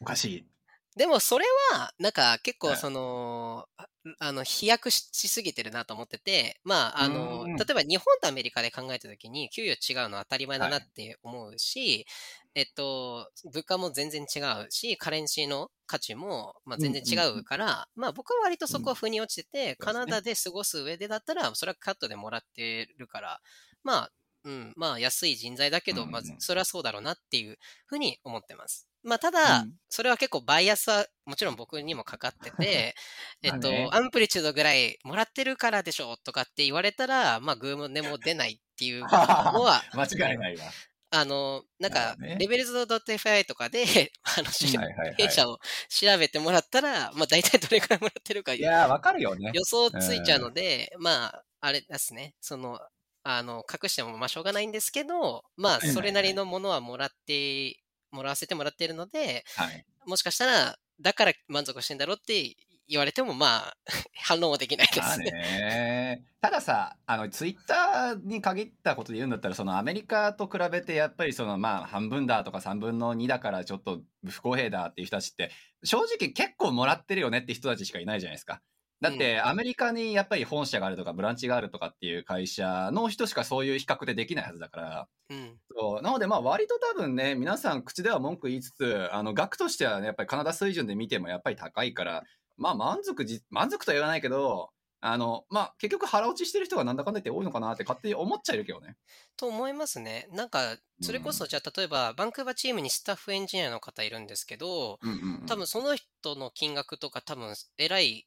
[0.00, 0.48] おかしい。
[0.96, 2.72] でもそれは、なんか結はい。
[2.72, 3.86] 構その、あ
[4.18, 7.56] あの、飛躍ししすぎてるなと思ってて、まあ、あの、うん。
[7.56, 12.06] 例えば日本とアメリカで考えたときに、給与違うのは当たり前だなって思うし、
[12.54, 23.40] えっと、物価も全然違うし、カレンシーの価値も、まあ、全然違うから、まあ僕は割とそこは腑に落ちてて、うんカナダで過ごす上でだったら、それはカットでもらってるから、
[23.82, 24.12] まあ、
[24.44, 28.88] うん、まあ安い人材だけど、うんまあそれはそうだろうなっていうふうに思ってます。
[29.06, 29.72] まあただ、うん。
[29.88, 32.94] それは結構バイアスはもちろん僕にもかかってて、
[33.42, 40.64] えっと、アンプリチュードぐらいもらってるからでしょとかって言われたら、まあグーも根も出ないっていうのは、 間違いないわ。
[41.10, 43.84] あの、なんかレベルズ .fi とかで、
[44.24, 49.52] あの、弊社を調べてもらったら、まあ大体どれくらいもらってるかいやー、わかるよね。
[49.54, 52.80] 予想ついちゃうので、まあ、あれですね、その、
[53.22, 57.76] あの、隠してもまあしょうがないんですけど、まあ、それなりのものはもらって、
[58.16, 59.84] もらわせてもらっているので、はい。
[60.06, 62.56] もしかしたら、だから満足してんだろうって
[62.88, 63.76] 言われても、まあ、
[64.24, 65.30] 反論はできないでまあすね。
[65.30, 66.24] ね。
[66.40, 75.50] たださ、あの、ツイッターに限ったことで言うんだったら、そのアメリカと比べて、やっぱりその、まあ、半分だとか3分の2だからちょっと不公平だっていう人たちって、
[75.84, 78.62] 正直結構もらってるよねって人たちしかいないじゃないですか。
[79.00, 85.58] だって、アメリカにやっぱり本社があるとか、ブランチがあるとかっていう会社の人しかそういう比較でできないはずだから、うん。
[85.76, 92.24] そうなので、まあ、割と多分ね、皆さん口では文句言いつつ、あの、額としてはね、やっぱりカナダ水準で見てもやっぱり高いから、
[92.56, 98.96] まあ、満足じ、満足とは言わないけど、あの、まあ、結局腹落ちしてる人がなんだかんだ言って多いのかなって勝手に思っちゃいるけどね。
[99.36, 100.26] と思いますね。
[100.32, 105.46] なんか、それこそ、じゃあ、例えば、バンクーバーチームにスタッフエンジニアの方いるんですけど、うんうん、うん。
[105.46, 108.26] 多分その人の金額とか多分、えらい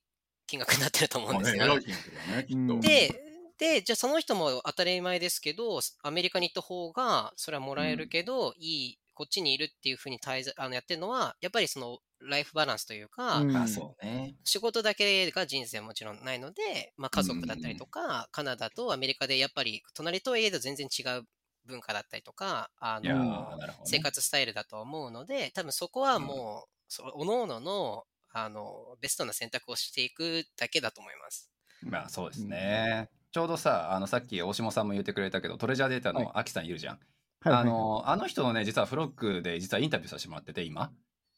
[0.49, 1.77] 金額になってると思うんですね、よ。
[1.77, 3.21] ね、で、
[3.59, 14.35] で、じゃあその人も当たり前ですけど、アメリカに行った方が、それはもらえるけど、いい、こっちにいるっていうふうに滞在あのやってるのは、やっぱりその、ライフバランスというか、うんまあ、そうね。
[14.43, 21.23] 仕事だけが人生もちろんないので、まあ家族だったりとか、カナダとアメリカでやっぱり、隣とはいえど全然違う
[21.65, 23.73] 文化だったりとか、あの、ね。
[23.85, 28.05] 生活スタイルだと思うので、多分そこはもう、そおののの、
[28.43, 31.49] あの、ベストな選択をしていくだけだと思います。
[31.81, 33.09] まあ、そうですね。
[33.31, 36.95] ちょうどさ、あの、さっき大下さんも言ってくれたけど、トレジャーデータはいのアキさんいるじゃん。
[36.95, 37.03] はい
[37.49, 40.91] はいあの、あの人のね、実はフロックで実はインタビューさせてもらってて、今。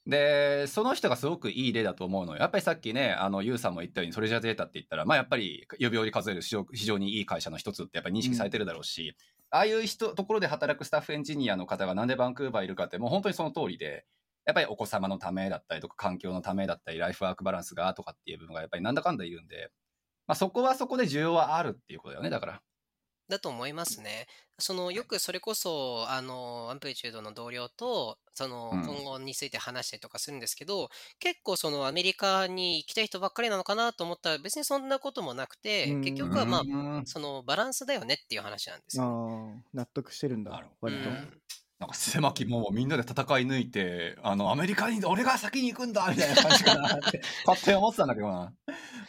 [0.07, 2.39] で、その人がすごくいい例だと思うのよ。
[2.39, 9.15] やっぱりさっきね、あの、ユウさんも言ったように、トレジャーデータって言ったら、まあやっぱり指折り数える非常非常にいい会社の一つってやっぱり認識されてるだろうし、
[9.51, 14.05] ああいう人、ところで働くスタッフエンジニアの方がなんでバンクーバーいるかって、もう本当にその通りで、
[14.45, 19.71] やっぱりお子様のためだったりとか、環境のためだったり、ライフワークバランスがとかっていう部分がやっぱりなんだかんだいるんで、
[20.27, 22.61] まあそこはそこで需要はあるっていうことだよね、だから。
[23.29, 24.27] だと思いますね。
[24.59, 30.89] そのよくそれこそあのアンプリチュードの同僚とそのうん今後について話したりとかするんですけど、
[31.19, 39.61] 結構そのアメリカに行きたい人ばっかりなのかなと思ったら別にそんなこともなくて、うん結局はまあうんそのバランスだよねっていう話なんですあよ。
[39.63, 41.09] あ、納得してるんだなるほ、ど割と。
[41.09, 41.41] うん
[41.81, 48.53] なんか狭き門をみんなで戦い抜いて、あの、アメリカに俺が先に行くんだみたいな感じかなって、 勝手に思ってたんだけどな。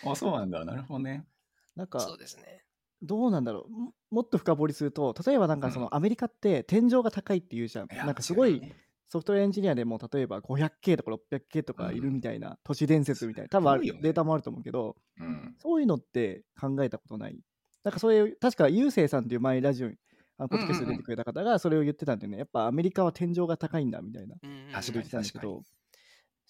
[0.06, 0.64] あ、そうなんだ。
[0.64, 1.26] なるほどね。
[1.76, 2.64] なんかそう、ですね。
[3.02, 3.70] どうなんだろう。
[3.70, 7.88] ももっと深掘りすると、例えばなんかそのアメリカって天井が高いっていうじゃん。
[7.88, 8.62] なんかすごい
[9.08, 15.54] ソフトウェアエンジニアでも例えば 500K とか 600K とかいるみたいな、都市伝説みたいな、多分あるデータもあると思うけど、うん。
[15.58, 17.38] そういうのって考えたことない。
[17.84, 19.96] なんかそういう、確か、ゆうせいさんっていう前ラジオに、
[20.38, 24.50] あのポッドキャストで出てくれた方がそれを言ってたんでね、やっぱアメリカは天井が高いんだみたいな確かに
[24.82, 25.64] と言ってたんですけど、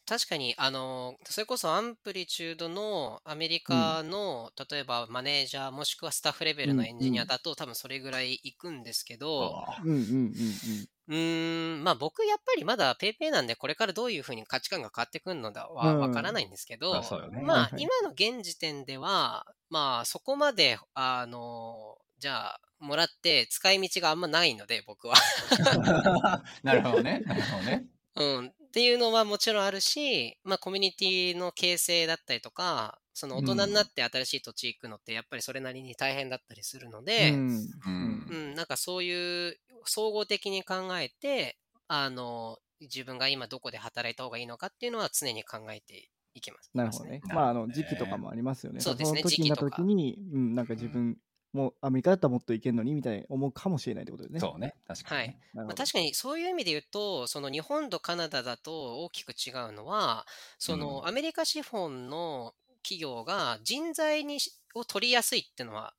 [0.07, 10.87] 確かに、あの、それこそアンプリチュードのアメリカの、例えばマネージャーもしくはスタッフレベルのエンジニアだと、多分それぐらい行くんですけど、あうんうんうんうん。
[11.09, 15.99] うーん、まあ僕やっぱりまだ PayPay なんでこれからどういうふうに価値観が変わってくるのだはうん。
[15.99, 17.39] わからないんですけど、うよね。
[17.41, 25.14] まあ今の現時点では、まあそこまで、あの、じゃあもらって使い道があんまないので僕は。
[26.62, 27.22] なるほどね。
[27.24, 27.87] なるほどね。
[28.16, 41.59] うん、っていうのはもちろんあるし、まあ、コミュニティの形成だったりとか、その大人になって新しい土地行くのって、やっぱりそれなりに大変だったりするので、ううん、うんんなんかそういう総合的に考えて、
[41.89, 46.70] あの、自分が今どこで働いた方がいいのかっていうのは常に考えていきます。
[46.74, 47.11] なるほどね。
[47.11, 48.80] なるほどねまあ、あの時期とかもありますよね。
[48.80, 51.18] そうですねの時期とか時に、うん、なんか自分
[51.53, 54.41] もアメリカだったらもっといけるのにみたいに思うかもしれないってことですね。
[54.41, 54.75] そうね。
[54.87, 55.39] 確かにね。
[55.55, 60.27] まあ、確かにそういう意味で言うと、その日本とカナダだと大きく違うのは、
[60.59, 65.95] そのうんアメリカ資本の企業が人材にしを取りやすいっていうのは、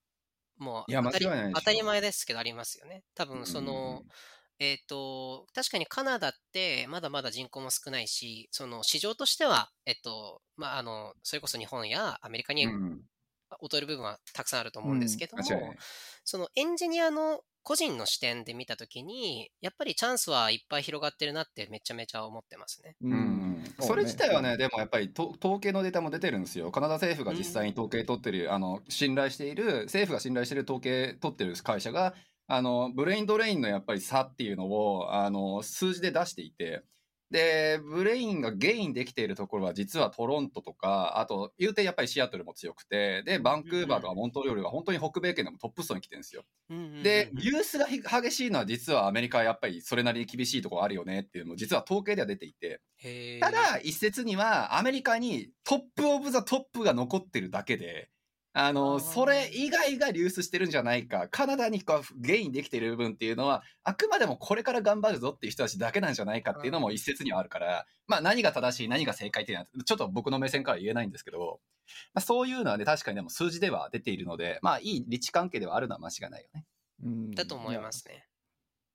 [0.57, 3.03] もう当たり当たり前ですけどありますよね。
[3.15, 4.09] 多分その、うん
[4.59, 13.01] えっ、と、確かにカナダってまだまだ人口も少ないし、その市場としては、えっと、まあ、あの、それこそ日本やアメリカにうん
[13.61, 15.77] 劣る部分はたくさんあると思うんですけども、間違いない。
[16.23, 22.95] そのエンジニアの個人の視点で見たときに、やっぱりチャンスはいっぱい広がってるなってめちゃめちゃ思ってますね。
[23.01, 26.71] ううんんそれ自体はね、でもやっぱりと統計のデータも出てるんですよ。
[26.71, 32.13] カナダ政府が実際に統計取ってる、あの信頼している、政府が信頼している統計取ってる会社が、
[32.47, 36.83] あの brain drain のやっぱり差っていうのをあの数字で出していて、
[37.33, 46.43] で、 brain が gain できているところは実はトロントとか、あと、言うてやっぱりシアトルも強くて、で、バンクーバーとかモントリオールが本当に北米圏でもトップ層に来てるんですよ。
[47.01, 52.81] で、ユースがひ激しいのは実はアメリカはやっぱりそれなりに厳しいところあるよねっていうのも実は統計では出ていて、
[53.39, 58.11] ただ一説にはアメリカに top of the top が残ってるだけで、
[58.53, 61.27] ああの、ーそれ以外が流出してるんじゃないか。
[61.29, 71.59] カナダにこう gain できてる部分っていうのは、あくまでもこれから頑張るぞっていう人たちだけなんじゃないかっていうのも一説にはあるから、まあ何が正しい、何が正解っていうのは、ちょっと僕の目線からは言えないんですけど、
[72.13, 76.65] まあ、そういうのはね、確かにでも数字では出ているので、まあいい立地関係ではあるのは間違いないよね。
[77.03, 78.27] うんだと思いますね。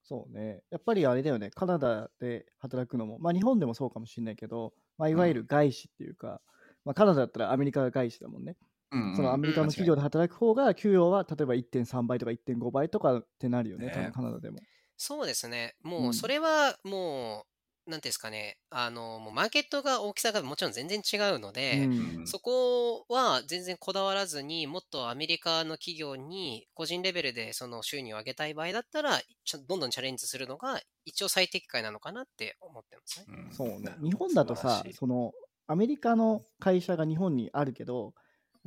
[0.05, 0.63] そうね。
[0.71, 6.41] やっぱりあれだよね、カナダで働くのも、まあ日本でもそうかもしれないけど、まあいわゆる外資っていうか、
[6.85, 8.57] まあカナダだったらアメリカが外資だもんね。
[8.93, 9.16] うんうん。
[9.16, 13.93] そのアメリカの企業で働く方が給与は例えば1.3倍とか1.5倍とかってなるよね、ね。
[13.95, 14.59] 多分カナダでも。
[14.97, 15.74] そうですね。
[15.84, 16.14] うもうん。
[16.14, 17.47] それはも
[17.86, 22.26] う、なんていうんですかね、あの、もうマーケットが大きさがもちろん全然違うので、うん。
[22.26, 29.20] そこは全然こだわらずにもっとアメリカの企業に個人レベルでその収入を上げたい場合だったら、
[29.66, 33.26] どんどんチャレンジするのが一応最適解なのかなって思ってますね。
[33.28, 35.32] うんそうね日本だとさその
[35.66, 38.14] アメリカの会社が日本にあるけど、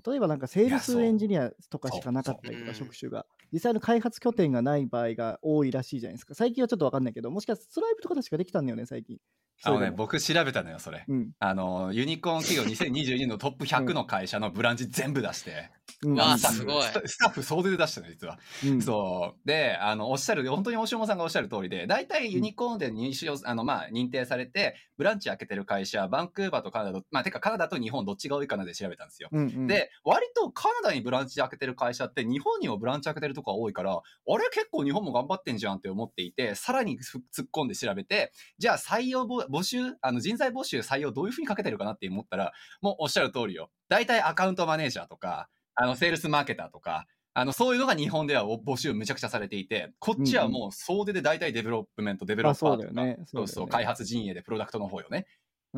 [0.05, 3.25] 例えばなんかセールスエンジニアとかしかなかったりとか、職種が。
[3.51, 6.35] 実際の開発拠点がない場合が多いらしいじゃないですか。
[6.35, 9.19] 最近はちょっとわかんないけど、もしかしたらストライプとか確かできたんだよね、最近。
[9.63, 11.05] あのね、僕調べたのよ、それ。
[11.07, 11.29] うん。
[11.39, 15.69] あの、ユニコーン企業2022年のトップ100の会社のブランチ全部出して、
[16.03, 18.39] うんわあスタッフすごいスタッフ総出で出したの、実は。
[18.65, 19.47] うんそう。
[19.47, 29.29] で、あの、おっしゃる、本当に大島さんがおっしゃる通りで、大体ユニコーンで認証、あの、まあ、認定されて、ブランチ開けてる会社、バンクーバーとカナダと、まあ、てかカナダと日本どっちが多いかなで調べたんですよ。
[29.31, 43.69] うんうん、で、割とカナダにブランチ開けてる会社って日本にもブランチ開けてるとこが多いから、あれ結構日本も頑張ってんじゃんって思っていて、さらにふ突っ込んで調べて、じゃあ採用ぼ募集、あの人材募集採用どういうふうにかけてるかなって思ったら、もうおっしゃる通りよ。
[43.89, 53.19] 大体アカウントマネージャーとか、あのセールスマーケターとか、あの、そういうのが日本では募集むちゃくちゃされていて、こっちはもう総出で大体デベロップメント、デベロッパーとか、ね。
[53.25, 55.27] そうそう、開発陣営でプロダクトの方よね。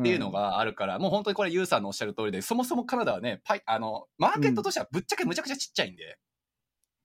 [0.00, 6.18] っていうの、があるから、もう本当にこれユウさんのおっしゃる通りで、そもそもカナダはね、パイ、あの、マーケットとしてはぶっちゃけむちゃくちゃちっちゃいんで、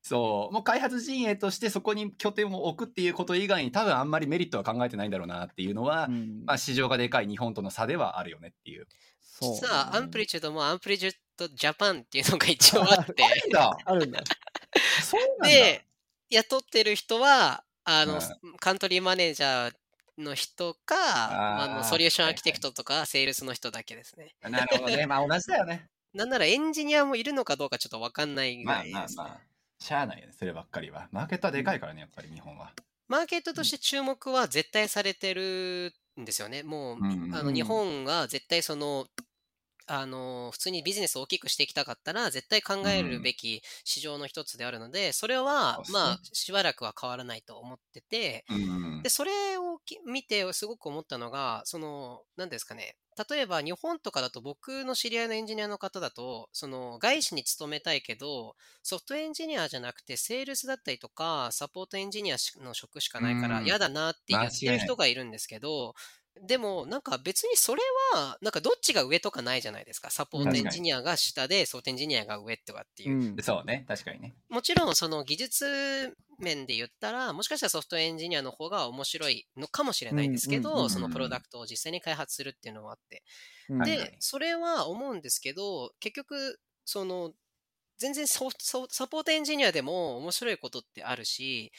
[0.10, 8.88] そう、もう開発陣営としてそこに拠点を置くっていうこと以外に多分あんまりメリットは考えてないんだろうなっていうのは、うんまあ市場がでかい日本との差ではあるよねっていう。
[9.22, 14.24] そう実はアンプリチュードもアンプリチュードジャパンっていうのが一応あって、だ あるんだ。
[15.04, 15.48] そうなんだ。
[15.48, 15.86] で、
[16.32, 19.74] 雇ってる人は、あの、うカントリーマネージャー
[20.18, 24.34] の人か、あのソリューションアーキテクトとか、セールスの人だけですね。
[24.42, 25.06] なるほどね。
[25.06, 25.88] まあ同じだよね。
[26.14, 29.49] なんならエンジニアもいるのかどうかちょっとわかんないぐまあらいです、ねまあまあ。
[29.80, 31.08] しゃあないよね、そればっかりは。
[31.12, 32.74] マーケットはでかいからね、やっぱり日本は。
[33.08, 36.64] マーケットとして注目は絶対されてるんですよね。
[36.64, 39.08] もう、うんあの日本が絶対その、
[39.90, 52.96] あの普通にビジネスを大きくしていきたかったら絶対考えるべき市場の一つであるので、それはまあしばらくは変わらないと思ってて、うんで、それをき見てすごく思ったのが、その、何ですかね。
[53.30, 63.66] 例えば日本とかだと僕の知り合いのエンジニアの方だと、その外資に勤めたいけど、ソフトエンジニアじゃなくてセールスだったりとか、サポートエンジニアの職しかないからうん。
[63.66, 65.96] 嫌だなって言ってる人がいるんですけど、
[66.46, 67.82] でもなんか別にそれ
[68.14, 70.10] は、なんかどっちが上とかないじゃないですか。
[70.10, 73.36] サポートエンジニアが下で、ソフトエンジニアが上とかっていうう。
[73.36, 74.36] んそうね、確かにね。
[74.50, 83.24] もちろんその技術面で言ったら、もしかしたらソフトエンジニアの方が面白いのかもしれないですけど、そのプロダクトを実際に開発するっていうのもあって。
[83.86, 87.34] で、それは思うんですけど、結局、その、
[88.00, 91.72] 全然サポートエンジニアでも面白いことってあるし、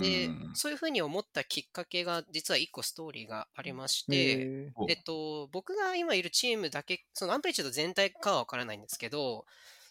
[0.00, 4.94] でうん、そういうふうに思ったきっかけが、実は一個ストーリーがありまして、え。
[4.94, 9.44] っと、僕が今いるチームだけ、そのアンプリチュード全体かはわからないんですけど、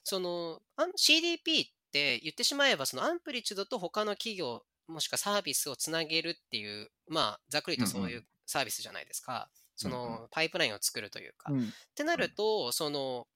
[0.03, 0.59] その
[0.97, 9.49] CDP って言ってしまえば、そのアンプリチュードと他の企業、もしくはサービスをつなげるっていう、まあ、ざっくりとそういうサービスじゃないですか。
[9.75, 11.51] そのパイプラインを作るというか。
[11.51, 11.55] っ
[11.95, 13.27] てなると、その、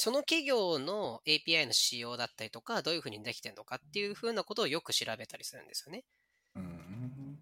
[0.00, 6.04] その企業の API の仕様だったりとか、どういうふうにできてるのかっていうふうなことをよく調べたりするんですよね。
[6.56, 6.80] うん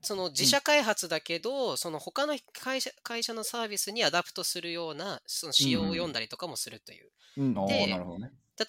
[0.02, 7.10] その自社開発だけど、その他の会社会社のサービスに adapt するようなその仕様を読んだりとかもするという。
[7.66, 7.86] で。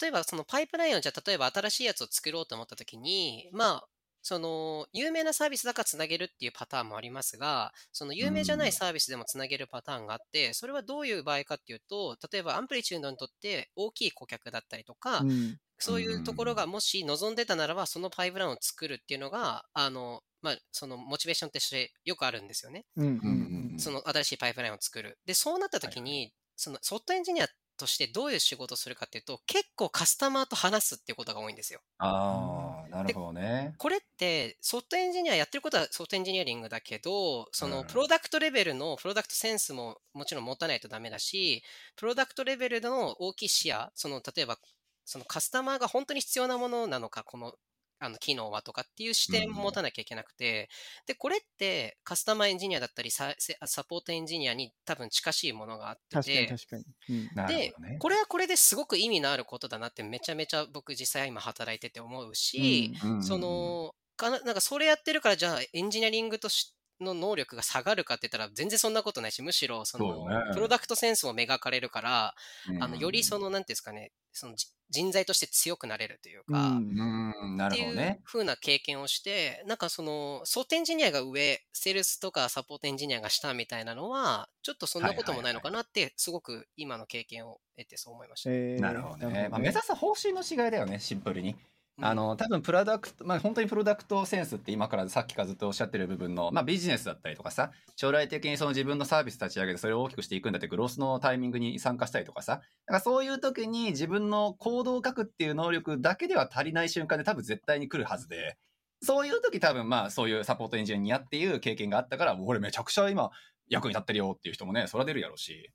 [0.00, 3.88] 例えばそのパイプラインをじゃあ例えば新しいやつを作ろうと思った時に、まあ、
[4.22, 15.58] その有名なサービスだからつなげるっていうパターンもありますが、その有名じゃないサービスでもつなげるパターンがあって、それはどういう場合かっていうと、例えばアンプリチュードにとって大きい顧客だったりとか、うん。
[15.82, 22.84] そういうところがもし望んでたならば、そのパイプラインを作るっていうのが、あの、まあ、そのモチベーションとしてよくあるんですよね。
[22.96, 23.16] うんうんう
[23.56, 25.18] んその新しいパイプラインを作る。
[25.24, 27.48] で、そうなった時に、そのソフトエンジニア
[27.80, 31.80] としてどういう仕事をするかっていうと、結構カスタマーと話すっていうことが多いんですよ。
[31.98, 33.74] ああ、なるほどね。
[33.78, 41.62] これってソフトエンジニアやってることはソフトエンジニアリングだけど、そうんのプロダクトレベルのプロダクトセンスももちろん持たないとダメだし、
[41.96, 44.58] プロダクトレベルの大きい視野、その例えば
[45.04, 47.54] そのカスタマーが本当に必要なものなのか、この
[48.00, 50.68] あの機能はとかっていう視点も持たなきゃいけなくて、
[51.06, 57.48] で、これってカスタマーエンジニアだったりサセサポートエンジニアに多分近しいものがあって確かにて、確かに。
[57.48, 57.96] でね。
[57.98, 63.22] これはこれですごく意味のあることだなってめちゃめちゃ僕実際今働いてて思うし、うんうんうん。
[63.22, 72.34] そ、のかななんかそれやってるからじゃあエンジニアリングとしの能力が下がるかって言ったら全然そんなことないしむしろそのプロダクトセンスも磨かれるから、
[72.68, 78.20] うんあのよりそ、のなんていうんですかねそのじ人材として強くなれるというか、うんうん、なっていうるほどね。
[78.24, 88.50] 風な経験をして、なんかその、ソフトエンジニアが上、セールスとかサポートエンジニアが下みたいなのは、ちょっとそんなこともないのかなって、すごく今の経験を得てそう思いました。
[88.50, 89.48] えーなるほどね。
[89.48, 91.54] まあ、目指す方針の違いだよね、シンプルに。
[92.02, 102.64] あの多分プロダクト、まあ、本当にプロダクトセンスって今からさっきからずっとおっしゃってる部分の、まあ、ビジネスだったりとかさ将来的にその自分のサービス立ち上げてそれを大きくしていくんだってグロスのタイミングに参加したりとかさだか
[102.94, 108.56] らそういう時に自分の行動を書くっていう能力だけでは足りない瞬間で多分絶対に来るはずで
[109.02, 113.30] そういう時多分まあそういうサポートエンジニアっていう経験があったから俺めちゃくちゃ今
[113.68, 115.70] 役に立ってるよっていう人もねそれは出るやろうし。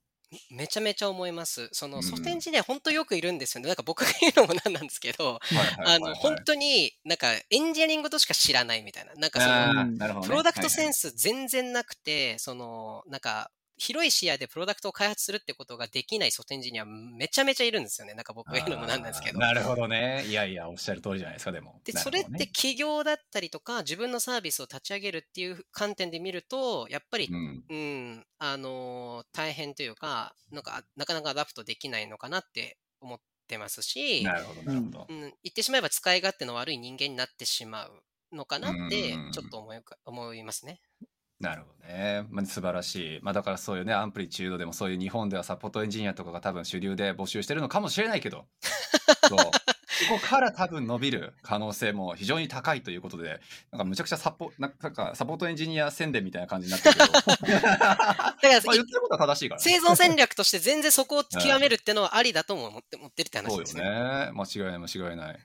[0.50, 1.68] めちゃめちゃ思います。
[1.72, 3.68] そのうんソフトエンジニア本当よくいるんですよね。
[3.68, 5.38] なんか僕が言うのもなんなんですけど、
[5.84, 9.14] あの、本当になんかエンジニアリングとしか知らないみたいな。
[9.14, 18.14] なんかその、ねプロダクトセはいンス全然なくて、その、なんか、広い視野でプロダクトを開発するってことができないソフトエンジニアめちゃめちゃいるんですよね。
[18.14, 19.38] なんか僕が言うのもなんなんですけど。
[19.38, 20.24] なるほどね。
[20.26, 21.80] いやいや、おっしゃる通りじゃないですか、でも。
[21.84, 27.64] で、ねそれって企業だったりとか、自分のサービスを立ち上げるっていう観点で見ると、やっぱり、うん。
[27.68, 35.12] うん、あのー大変というか、なんか、なかなか adapt できないのかなって思ってますし、なるほど、なるほどう。
[35.12, 38.02] ん、言ってしまえば使い勝手の悪い人間になってしまう
[38.32, 40.80] のかなってうん、ちょっと思いか思いますね。
[41.40, 42.24] なるほどね。
[42.30, 43.20] まあ、素晴らしい。
[43.22, 48.46] まあ、だからそういうね、アンプリチュードでもそういう日本ではサポートエンジニアとかが多分主流で募集してるのかもしれないけど。
[49.28, 49.38] そう。
[49.96, 53.40] そこから多分伸びる可能性も非常に高いということで、
[53.72, 59.64] なんかむちゃくちゃサポなんかサポートエンジニア宣伝みたいな感じになってるけど、だから、まあ言ってることは正しいからね。
[59.64, 63.84] 生存戦略として全然そこを極めるってのはありだとも思って持ってるって話そうよですね。
[63.84, 64.30] ね。
[64.32, 65.38] 間違いない間違いない。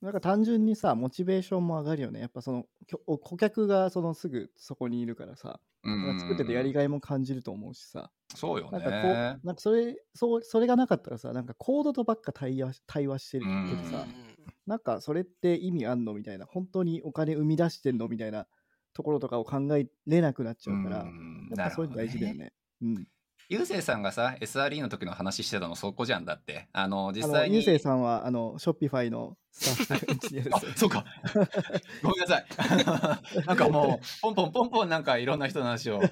[0.00, 2.20] なんか単純にさ、モチベーションも上がるよね。
[2.20, 8.10] やっぱその、きょ顧客がそのすぐそこにいるからさ、うんなんか作っててやりがいも感じると思うしさ。
[8.34, 9.38] そうよなんかこう、ね。
[9.42, 14.28] なんかそれ、そう、それがなかったらさ、なんかコードとばっか対話し対話してるうんけどさ、うん
[14.66, 18.46] なんかそれって意味あんのみたいな、本当にお金生み出してんのみたいな
[18.92, 22.34] ところとかを考えれなくなっちゃうから、んやっぱそういうの大事だよ。
[22.34, 22.52] ね。
[22.82, 23.08] うん。
[23.50, 26.68] ゆうせいさんがさ、SRE の時の話してたのそこじゃんだって。
[26.72, 27.56] あの、実際に。
[27.56, 31.04] ゆうせいさんは、あの、ショッピファイのスタッフエンジニアですよあ、そうか。
[32.02, 32.46] ごめんなさい。
[33.46, 36.02] なんかもう、ポンポンポンポンなんかいろんな人の話を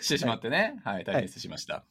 [0.00, 0.80] してしまってね。
[0.84, 1.82] はい、大変失礼しました。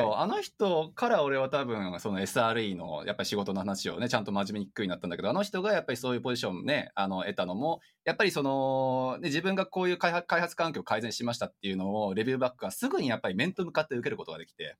[0.00, 14.76] そう、はあの人から俺は多分、その SRE のやっぱり仕事の話をね、ちゃんと真面目に聞くようになったんだけど、あの人がやっぱりそういうポジションね、あの、得たのも、やっぱりその、ね、自分がこういう開発開発環境を改善しましたっていうのを、レビューバックがすぐにやっぱり面と向かって受けることができて、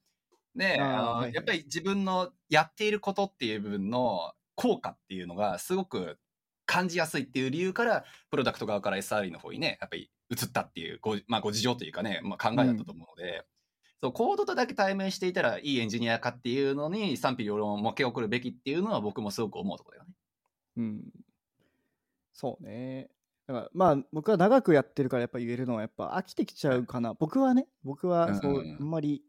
[0.56, 6.18] で、あの、やっぱり自分のやっていることっていう部分の効果っていうのがすごく
[6.66, 13.44] 感じやすいっていう理由から、プロダクト側から SRE の方にね、やっぱり移ったっていうご,、まあ、ご事情というかね、まあ、考えだったと思うので、
[14.03, 20.14] そうコードとだけ対面していたらいいエンジニアかっていうのに賛否両論を模型を送るべきっていうのは僕もすごく思うところだよね。
[20.76, 21.12] うん。
[22.32, 23.11] そうね。
[23.47, 27.14] だからまあ僕は長くやってるからやっぱ言えるのはやっぱ飽きてきちゃうかな。
[27.14, 29.22] 僕はね、僕はそう、あんまり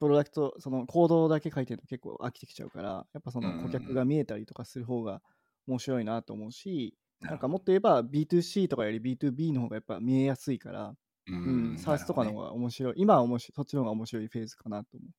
[0.00, 5.22] プロダクト、そのコードだけ書いてると結構飽きてきちゃうから、やっぱその顧客が見えたりとかする方が
[5.66, 10.96] 面白いなと思うし、ななんかもっと言えば B2C とかより B2B の方がやっぱ見えやすいから、
[11.28, 12.94] ううんん、サースとかの方が面白い。
[12.98, 15.10] 今は面白い、そっちの方が面白いフェーズかなと思う。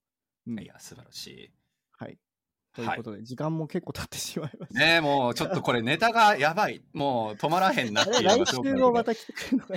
[0.48, 1.54] うんいや、素晴らしい。
[2.78, 4.80] ということで、時間も結構経ってしまいました。
[4.80, 6.84] ねえ、もうちょっとこれネタがやばい。
[6.94, 9.74] もう止まらへんなっていう 来週もまた来てくるのか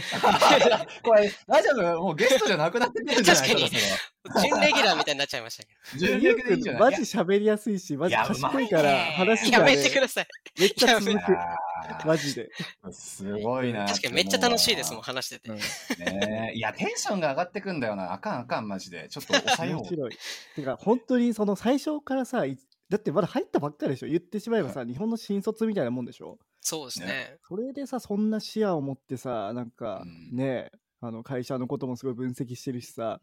[0.69, 9.05] なこれ、大丈夫もうゲストじゃなくなってくるんじゃない確かに準レギュラーみたいになっちゃいましたけそろ準ゆうく略でいいんじゃないマジ喋りやすいし、マジ賢いから。
[9.13, 10.27] 話が、やめね、てください。
[10.59, 11.33] めっちゃ続やく。
[11.33, 11.57] あ
[12.05, 12.51] マジで。
[12.85, 13.87] ーすごいな。
[13.87, 15.03] 確かにめっちゃ楽しいですもん、ん。
[15.03, 15.51] 話してて。
[15.51, 18.13] ねえいや、テンションが上がってくんだよな。
[18.13, 19.09] あかんあかん、マジで。
[19.09, 19.81] ちょっと抑えよう。
[19.81, 20.19] 面白い。
[20.57, 22.59] てか、本当にその最初からさ、い
[22.91, 24.09] だってまだ入ったばっかりでしょ？
[24.09, 26.39] 言ってしまえばさ、日本の新卒みたいなもんでしょ？
[26.61, 27.37] そうですねね。
[27.49, 30.71] それでさ、そんな視野を持ってさ、なんかうんね、
[31.01, 33.21] あの会社のこともすごい分析してるしさ、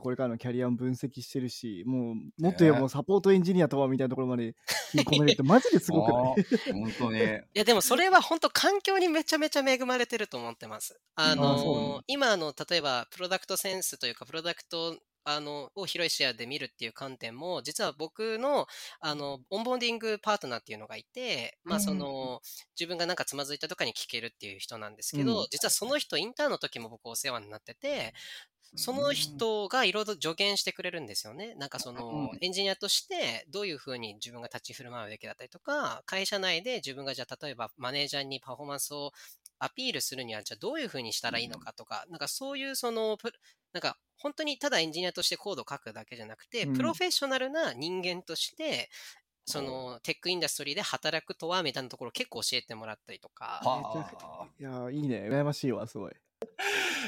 [0.00, 4.54] これからのキャリアも分析してるし、もう、もっと言えばもうサポートエンジニアとはみたいなところまで
[4.90, 6.72] 切り込めるって、マジですごくない？
[6.74, 7.20] 本当に。
[7.22, 7.22] い
[7.54, 11.00] やでもそれは本当環境にめちゃめちゃ恵まれてると思ってます。
[11.14, 14.94] あのあそうなの今の例えばプロダクトセンスというかプロダクト
[15.28, 18.66] あのを広い視野で見るっていう観点も実は僕の
[19.00, 22.40] あのオンボーディングパートナーっていうのがいて、まあ、その
[22.78, 25.46] 自分がなんかつまずいたとかに聞けるっていう人なんですけど、うん。
[25.50, 28.14] 実はその人インターンの時も僕お世話になってて
[28.74, 31.54] その人がいろいろ助言してくれるんですよね。
[31.54, 32.38] なんかそのうん。
[32.40, 39.12] エンジニアとしてどういうふうに自分が立ち振る舞うべきだったりとか、会社内で自分がじゃあ例えばマネージャーにパフォーマンスを
[39.58, 43.32] アピールするにはじゃあどういうふうにしたらいいのかとか、なんかそういうそのプ
[43.72, 46.74] なんか本当にただエンジニアとしてコードを書くだけじゃなくて、うん。
[46.74, 48.90] プロフェッショナルな人間として、
[49.44, 54.48] そのテックインダストリーで働くとはみたいなところを結構教えてもらったりとか、はあ。
[54.58, 56.12] いやーいいね、羨ましいわ、すごい。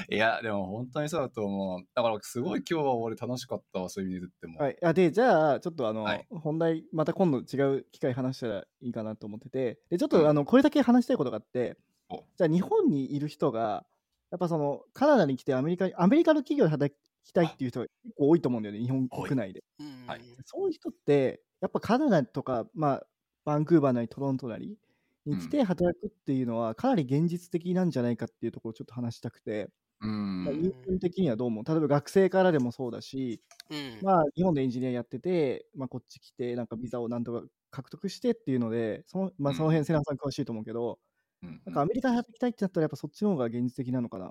[0.09, 1.87] いや、でも本当にそうだと思う。
[1.95, 4.65] だからすごい今日は俺楽しかったわ、そういう意味で言っても。
[4.65, 6.27] はい、あで、じゃあ、ちょっとあの、はい。
[6.31, 10.23] 本題、また今度違う機会話したらいいかなと思ってて、でちょっうん。
[10.23, 11.90] とあのこれだけ話したいことがあってお、
[12.37, 13.87] じゃあ日本にいる人が、
[14.31, 16.95] やっぱそのカナダに来てアメリカに、アメリカの企業で働
[17.25, 19.65] きたいっていう人が結構多いと思うんだよね、日本国内で。
[19.79, 20.21] うんはい。
[20.45, 23.07] そういう人って、やっぱカナダとか、まあ、
[23.45, 24.79] バンクーバーなりトロントなり
[25.27, 29.69] に来て働くっていうのは、かなり現実的なんじゃないかっていうところをちょっと話したくて、
[30.03, 30.45] うん。
[30.45, 31.65] まあ、的にはどう思う？
[31.65, 33.99] 例えば学生からでもそうだし、うん。
[34.03, 39.57] まあ、日本でエンジニアやってて、まあ、こっち来て、なんかビザをなんとか獲得してっていうので、その,、まあ、うん。
[39.57, 40.99] その辺、セナさん詳しいと思うけど、
[41.43, 44.31] うんなんかアメリカで働きたいってなったら、やっぱそっちの方が現実的なのかな。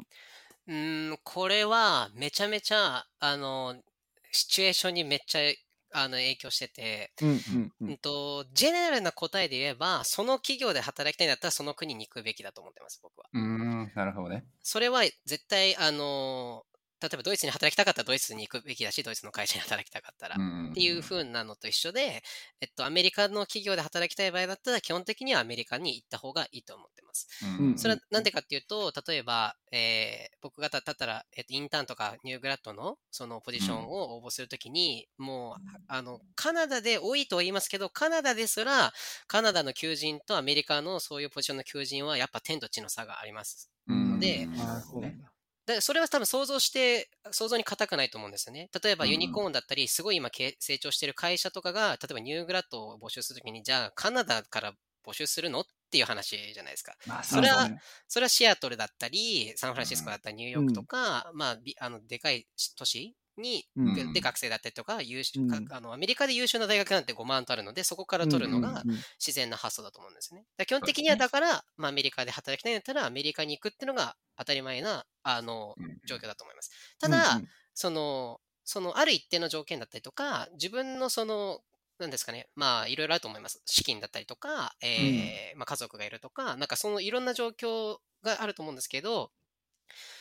[0.68, 3.76] うーん、これはめちゃめちゃ、あの、
[4.32, 5.42] シチュエーションにめっちゃ
[5.92, 13.30] あの影響してて、うんうんううんんと、ジェネラルな答えで言えば、その企業で働きたいんだったらその国に行くべきだと思ってます、僕は。
[13.34, 14.46] うん、なるほどね。
[14.62, 16.66] それは絶対、あの、
[17.02, 20.36] 例えばドイツに働きたかったらドイツに行くべきだし、ドイツの会社に働きたかったら。
[20.36, 22.22] っていう風なのと一緒で、
[22.62, 27.28] えっと、アメリカの企業で働きたい場合だったら、基本的にはアメリカに行った方がいいと思ってます。
[27.78, 38.94] それはなんでかっていうと、例えば、えー、僕がだったら、えっと、インターンとかニューグラッドのそのポジションを応募するときに、うん、もう、あの、カナダで多いとは言いますけど、カナダですら、
[39.28, 43.70] カナダの求人とアメリカのそういうポジションの求人はやっぱ天と地の差があります。
[43.88, 44.48] ので、
[45.70, 48.70] でそれは多分想像して、想像に難くないと思うんですよね。
[48.84, 54.74] 例えばユニコーンだったり、すごい今成長してる会社とかが、例えばニューグラッドを募集するときに、じゃあカナダから
[55.06, 56.96] 募集するのっていう話じゃないですか。
[57.06, 68.84] まあ、それは、ね、それはシアトルだったり、サンフランシスコだったり、ニューヨークとか、うん、まあ、あの、でかい都市に、うん、で学生だったりとか優秀、うん、あの、アメリカで優秀な大学なんて5万とあるので、そこから取るのが
[69.20, 70.46] 自然な発想だと思うんですね。
[70.66, 75.76] 基本的にはだから、まあ、アメリカで働きたいんだったら、アメリカに行くっていうのが当たり前な、あの、
[76.06, 76.72] 状況だと思います。
[77.00, 77.42] ただ、
[77.74, 81.62] その、そのある一定の条件だったりとか、自分のその
[82.00, 83.62] なんですかね、まあ、いろいろあると思います。
[83.66, 89.32] 資金だったりとか、えー、うん、まあ、家族がいるとか、なんかそのいろんな状況があると思うんですけど、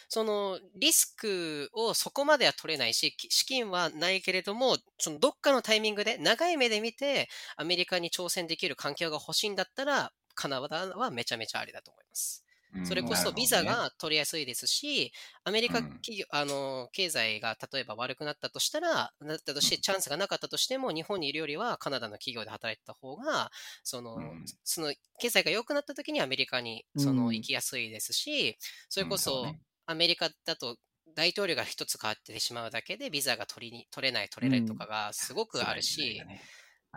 [0.09, 12.45] そのリスクをそこまでは取れないし、資金はないけれども、そのどっかのタイミングで長い目で見てアメリカに挑戦できる環境が欲しいんだったら、カナダはめちゃめちゃありだと思います。
[12.83, 15.13] それこそビザが取りやすいですし、
[15.45, 23.51] アメリカ企業、あの経済が例えば悪くなったとしたら、なったとして、チャンスがなかったとしても、日本にいるよりはカナダの企業で働いてた方が、
[23.83, 24.23] その、
[24.65, 28.57] その経済が良くなった時にアメリカにその行きやすいですし、
[28.89, 29.55] それこそ
[29.89, 30.77] アメリカだと
[31.17, 36.23] 大統領が一つ変わってしまうだけでビザが取りに取れない取れないとかがすごくあるし、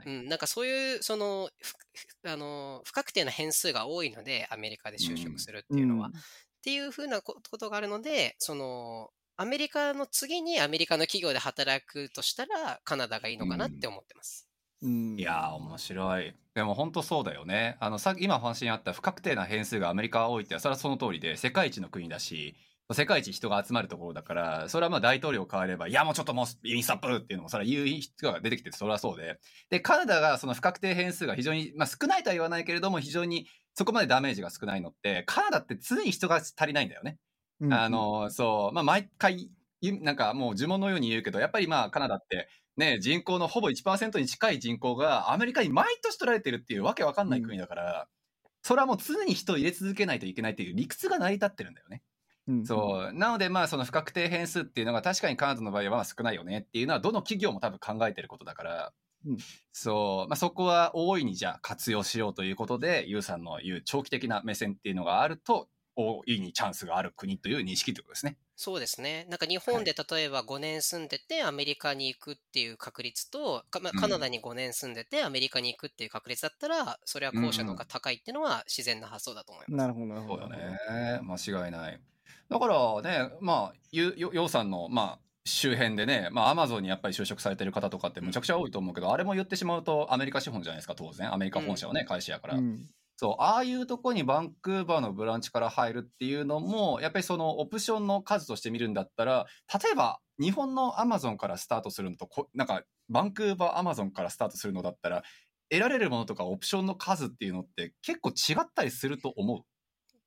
[0.06, 1.50] うん、なんかそういう、その、
[2.26, 6.08] あの、不確定な変数が多いので、アメリカで就職するっていうのは。
[6.08, 6.20] うん、っ
[6.64, 14.48] ていうふうなことがあるので、その、アメリカの次にアメリカの企業で働くとしたら、カナダがいいのかなって思ってます。
[14.82, 16.36] うん、いやー、面白い。
[16.54, 17.78] でも本当そうだよね。
[17.80, 22.56] あの、さ今話にあった不確定な変数がアメリカは多いって、それはその通りで、世界一の国だし、
[22.94, 29.40] 世界一人が集まるところだから、それはまあ大統領変われば、いやもうちょっともうインスタップっていうのもそれは言う人が出てきてそれはそうで。
[29.70, 37.18] で、カナダがその不確定変数が非常に、まあ少ないとは言わないけれども、非常にそこまでダメージが少ないのって、カナダって常に人が足りないんだよね。
[37.62, 39.50] うん、あの、そう、まあ毎回、
[39.82, 48.08] なんかもう呪文のように言うけど、やっぱりまあカナダって、ね、人口のほぼ1%に近い人口がアメリカに毎年取られてるっていうわけわかんない国だから、
[48.44, 52.02] うん、それはもう常に人を入れ続けないといけないっていう理屈が成り立ってるんだよね。
[52.66, 53.14] そう。
[53.14, 58.94] なので、まあ、その不確定変数っていうのが確かにカナダの場合はまあ少ないよねっていうのは、どの企業も多分考えてることだから、
[59.26, 59.38] うん、
[59.72, 68.38] そう、まあ、そこは大いにじゃあ活用しようということで、ユウさんの言う長期的な目線っていうのがあると、大いにチャンスがある国という認識ということですね。
[68.56, 69.26] そうですね。
[69.30, 79.76] なんか日本で例えば5年住んでてアメリカに行くっていう確率と、まあ、カナダに5年住んでてアメリカに行くっていう確率だったら、それは後者の方が高いっていうのは自然な発想だと思います。
[79.76, 80.44] なるほど、なるほど。
[80.44, 81.20] そうだね。
[81.24, 82.00] 間違いない。
[82.52, 91.34] だからね、まあ、よ、ようさんの、まあ、周辺でね、まあ、アマゾンにやっぱり就職されてる方とかってむちゃくちゃ多いと思うけど、あれも言ってしまうとアメリカ資本じゃないですか、当然。
[91.34, 92.56] アメリカ本社はね、会社やから。
[92.56, 105.24] うん、そう、ああいうとこにバンクーバーのブランチから入るっていうのも、やっぱりそのオプションの数として見るんだったら、例えば日本のアマゾンからスタートするのとこ、なんかバンクーバーアマゾンからスタートするのだったら、
[105.70, 109.62] 得られるものとかオプションの数っていうのって結構違ったりすると思う。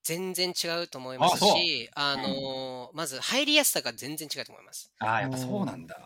[0.05, 4.93] 全然違うと思いますし、あのー、まず入りやすさが全然違うと思います。
[4.99, 5.97] ああ、やっぱそうなんだ。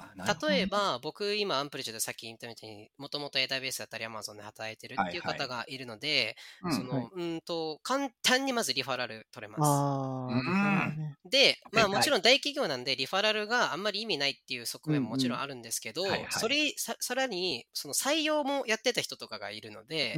[0.48, 6.36] 例えば、僕今アンプリチュードさっき言ったみたいに、もともと AWS だったり Amazon で働いてるっていう方がいるので、
[6.70, 11.28] その、うんと、簡単にまずリファラル取れます。
[11.28, 20.16] で、まあもちろん大企業なんでリファラルがあんまり意味ないっていう側面ももちろんあるんですけど、それさ、さらに、その採用もやってた人とかがいるので、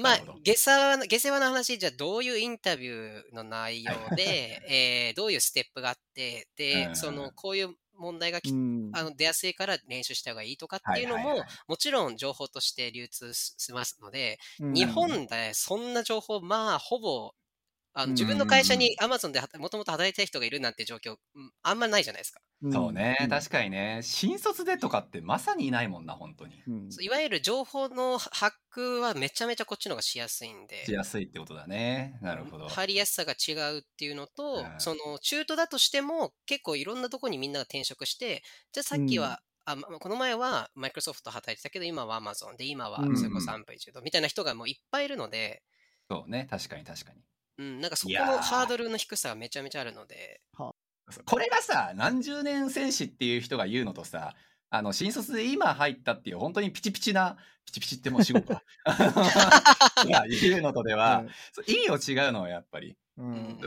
[0.00, 4.62] まあ、下世話な、下世話な話、じゃあどういうインタビューの内容で、
[5.08, 17.32] えー、どういうステップがあって、で、その、こういう問題がき、あの出やすいから練習した方がいいとかっていうのも、もちろん情報として流通しますので、日本でそんな情報、まあ、ほぼ
[17.92, 21.16] あの自分の会社にアマゾンでもともと働いてる人がいるなんて状況、
[21.62, 22.40] あんまないじゃないですか。
[22.70, 24.00] そうね、確かにね。
[24.02, 26.62] 新卒でとかってまさにいないもんな、本当に。
[27.00, 30.84] いわゆる情報のハックはめちゃめちゃこっちの方がしやすいんで。
[30.84, 32.18] しやすいってことだね。
[32.20, 32.68] なるほど。
[32.68, 45.62] 入りやすさが違うっていうのと、その中途だとしても結構いろんなとこにみんなが転職して、じゃあさっきは、あこの前はマイクロソフト働いてたけど、今はアマゾンで、今はそれこそアンプリチュードみたいな人がもういっぱいいるので。
[46.10, 47.22] そうね、確かに確かに。
[47.60, 50.40] うん、なんかそこのハードルの低さがめちゃめちゃあるので。
[51.26, 54.34] これがさ、何十年戦士っていう人が言うのとさ、
[54.70, 57.36] あの、新卒で今入ったっていう、本当にピチピチな、
[57.66, 58.62] ピチピチってもう死後か。
[60.06, 62.96] いや、言うのとでは、そう意味を違うのはやっぱり。
[63.18, 63.58] うん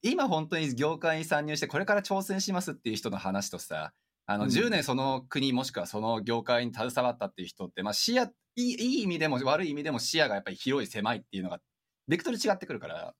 [0.00, 3.92] 今本当に業界に参入してこれから挑戦しますっていう人の話とさ
[4.24, 11.60] あのうん10年その国もしくはその業界に携わったっていう人って、まあ、視野いいいい意味でも悪い意味でも視野がやっぱり広い狭いっていうのが
[12.10, 13.14] ベクトル違ってくるから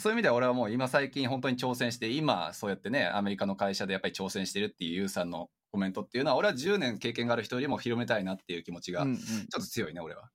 [0.00, 10.28] そういう意味では俺はもう今最近本当に挑戦して今そうやってねアメリカの会社でやっぱり挑戦してるっていうユウさんのコメントっていうのは俺は10年経験がある人よりも広めたいなっていう気持ちがうんちょっと強いね俺は。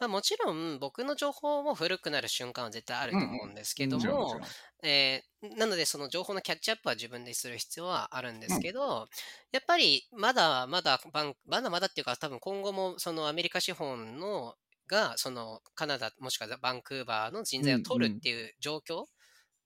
[0.00, 4.40] まあ、もちろん僕の情報も古くなる瞬間は絶対あると思うんですけどもちろん
[4.82, 9.08] えーなのでその情報のキャッチアップは自分でする必要はあるんですけど、
[9.52, 14.54] やっぱりまだまだバンまだまだっていうか多分今後もそのアメリカ資本の
[14.88, 19.04] がそのカナダもしくはバンクーバーの人材を取るっていう状況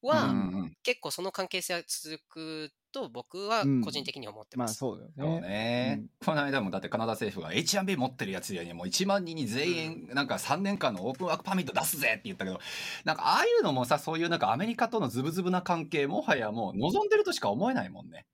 [0.02, 0.34] は、
[0.82, 4.76] 結構その関係性は続くと僕は個人的に思ってます。
[4.76, 5.14] そうだよね。
[5.18, 12.60] そうね、うんこの間もだってカナダ政府が H1B 持ってるやつにもう1万人に全員なんか3年間のオープンワークパーミット出すぜって言ったけど
[13.04, 18.26] なんかああいうのもさそういうなんかアメリカとのズブズブな関係もはやもう望んでるとしか思えないもんね。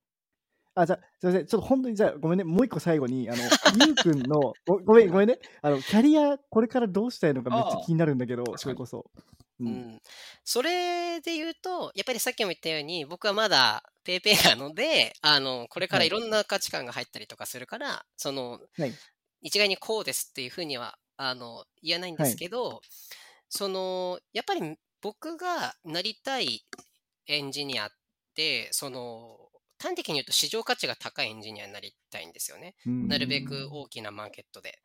[0.75, 1.47] あ、じゃあ、すいません。
[1.47, 2.45] ちょっと本当に、じゃあ、ごめんね。
[2.45, 3.43] もう一個最後に、あの、
[3.87, 5.39] ゆうくんの、ごごめん、ごめんね。
[5.63, 9.11] あの、キャリア、これからどうしたいのかめっちゃ気になるんだけど、あそれこそ。
[9.61, 9.65] う。
[9.65, 10.03] うんん、
[10.45, 18.93] それで言うと、やっぱりさっきも言ったように、僕はまだペイペイなので、あの、これからいろんな価値観が入ったりとかするから、その、はい
[19.45, 22.81] 一概にこうですっていうふうには、あの、言えないんですけど、
[23.51, 26.65] その、やっぱり僕がなりたい
[27.27, 27.91] エンジニアっ
[28.35, 29.39] て、その、
[29.85, 32.75] 端的に言うと市場価値が高いエンジニアになりたいんですよね。
[32.87, 34.79] うんなるべく大きなマーケットで。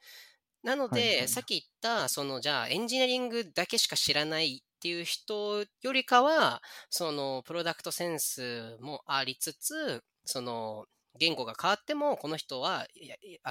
[0.64, 10.86] なので、はいはいさっき言った、その、じゃあ、エンジニアリングだけしか知らないっていう人よりかは、その、プロダクトセンスもありつつ、その、
[11.18, 12.88] 言語が変わっても、この人は、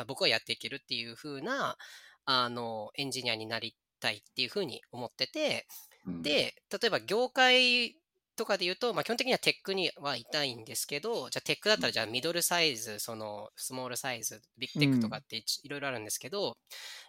[0.06, 1.78] 僕はやっていけるっていう風な、
[2.26, 5.66] あの、エンジニアになりたいっていう風に思ってて、
[6.06, 7.96] うん、で、例えば業界
[8.38, 16.56] とかで言うと、まあ、基本的にはテックにはいたいんですけど、じゃあテックだったらじゃあミドルサイズ、そのスモールサイズ、ビッグテックとかっていいろいろあるんですけど、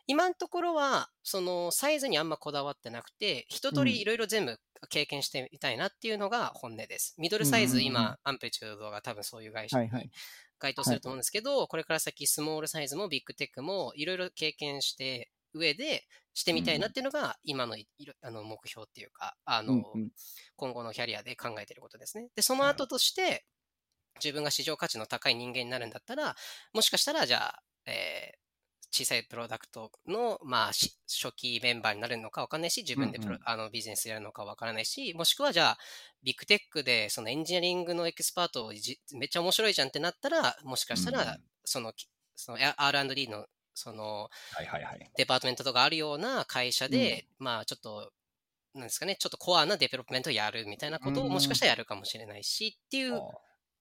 [0.08, 4.60] 今のところはそのサイズにあんまこだわってなくて、一通うんりいろいろ全部
[4.90, 7.16] 経験してみたいなっていうのが本音です。
[7.18, 7.92] ミドルサイズ、うんうんうん。
[7.92, 9.90] 今、アンプリチュードが多分そういう会社に。
[10.60, 17.88] 該当すると思うんですけど、これから先スモールサイズもビッグテックもいろいろ経験して上でしてみたいなっていうのが今のい
[18.22, 20.10] あの目標っていうか、あの、うんうん。
[20.56, 22.30] 今後のキャリアで考えていることですね。
[22.36, 23.46] で、その後として、
[24.24, 26.36] 自分が市場価値の高い人間になるんだったら、
[26.74, 28.40] もしかしたら、じゃあ、えー
[28.92, 33.42] 小さいプロダクトの、まあ、し初期メンバーになるのか分かんないし、自分でプロ、うんうん。
[33.46, 35.78] あのビジネスやるのか分からないし、もしくはじゃあ、
[36.24, 41.38] ビッグテックでそのエンジニアリングのエキスパートをじめっちゃ面白いじゃんってなったら、もしかしたら、うん。
[41.66, 43.46] その、きその R&D の
[43.80, 45.12] そのはいはいはい。
[45.16, 48.12] department とかあるような会社で、まあちょっと、
[48.76, 53.22] なんですかね、ちょっとコアなデベロップメントをやるみたいなことうんをもしかしたらやるかもしれないしっていうあ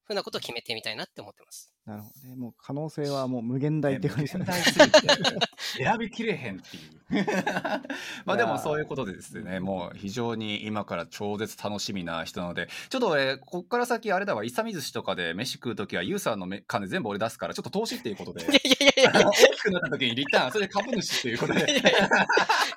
[0.05, 1.73] ふうなことを決めてみたいなって思ってます。
[1.89, 2.35] なるほどね。
[2.35, 4.45] もう可能性はもう無限大って感じだね。
[4.45, 6.99] 無限大すぎて選びきれへんっていう。
[8.25, 21.81] まあでもそういうことでですね、もう非常に今から超絶楽しみな人なので、ちょっと俺、こっから先あれだわ、イサミ寿司とかで飯食うときはユウさんのめ金全部俺出すから、ちょっと投資っていうことで い、やいやいやいや大きくなった時にリターン、それで株主っていうことで。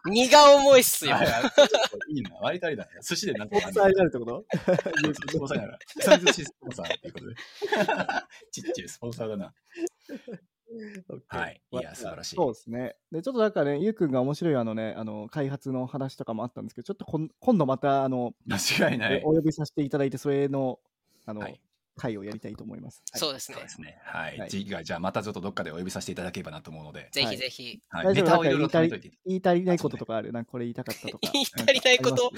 [0.06, 1.26] 荷が重いっすよはい。
[1.26, 2.90] はいな、割とありだね。
[3.02, 4.44] 寿司でなんとかスポンサーになるってこと？
[5.32, 5.74] スポンサーやな。
[5.74, 7.34] イサミ寿司スポンサーっていうことで。
[8.50, 9.53] ちっちゃいスポンサーだな。
[11.28, 12.96] はいいや素晴らしいそうですね。
[13.11, 19.22] で、ちょっとなんかね、ゆうくんが面白いあのね、あの、開発の話とかもあったんですけど、ちょっとこん今度また、あの、間違いない。
[19.24, 20.78] お呼びさせていただいて、それの、
[21.26, 21.61] あの、はい
[21.94, 23.03] 会をやりたいと思います。
[23.12, 23.64] はいそうですねそう。
[23.64, 23.98] ですね。
[24.03, 24.38] はい。
[24.38, 27.82] はい次回、じゃあまたちょっとどっかでお呼びさせていただければなと思うので、ぜはいひぜひ。
[27.90, 28.14] はい。
[28.14, 28.68] ネタをいろいろ。
[28.68, 28.80] 言
[29.26, 30.32] い足りないこととかある？
[30.32, 31.18] なんかこれ言いたかったとか。
[31.34, 32.32] 言い足りないこと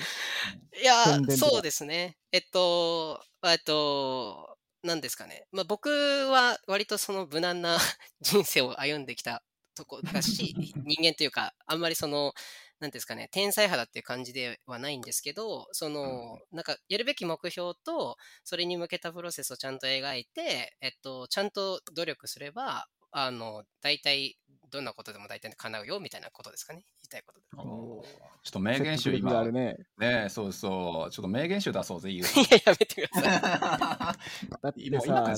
[0.83, 1.05] いや
[1.37, 2.17] そうですね。
[2.33, 4.54] えっと、えっと、
[4.85, 5.47] なんですかね。
[5.51, 7.79] まあ、僕は割とその無難な
[8.21, 9.43] 人生を歩んできた
[9.75, 12.35] とこだし、人間というか、あんまりその、
[12.81, 22.87] なんですかね、天才派だっていう感じではないんですけど、その、なんか、やるべき目標と、それに向けたプロセスをちゃんと描いて、えっと、ちゃんと努力すれば、
[23.17, 24.37] あの、大体、
[24.73, 26.81] どんなことでも大体叶うよ、みたいなことですかね。
[26.81, 27.47] 言いたいことで。
[27.55, 28.03] ちょ
[28.49, 29.41] っと名言集今。
[29.45, 29.77] るね。
[29.99, 31.11] ねそうそう。
[31.13, 34.59] ちょっと名言集出そうぜ言ういや、やめてください。
[34.63, 35.35] だってさ、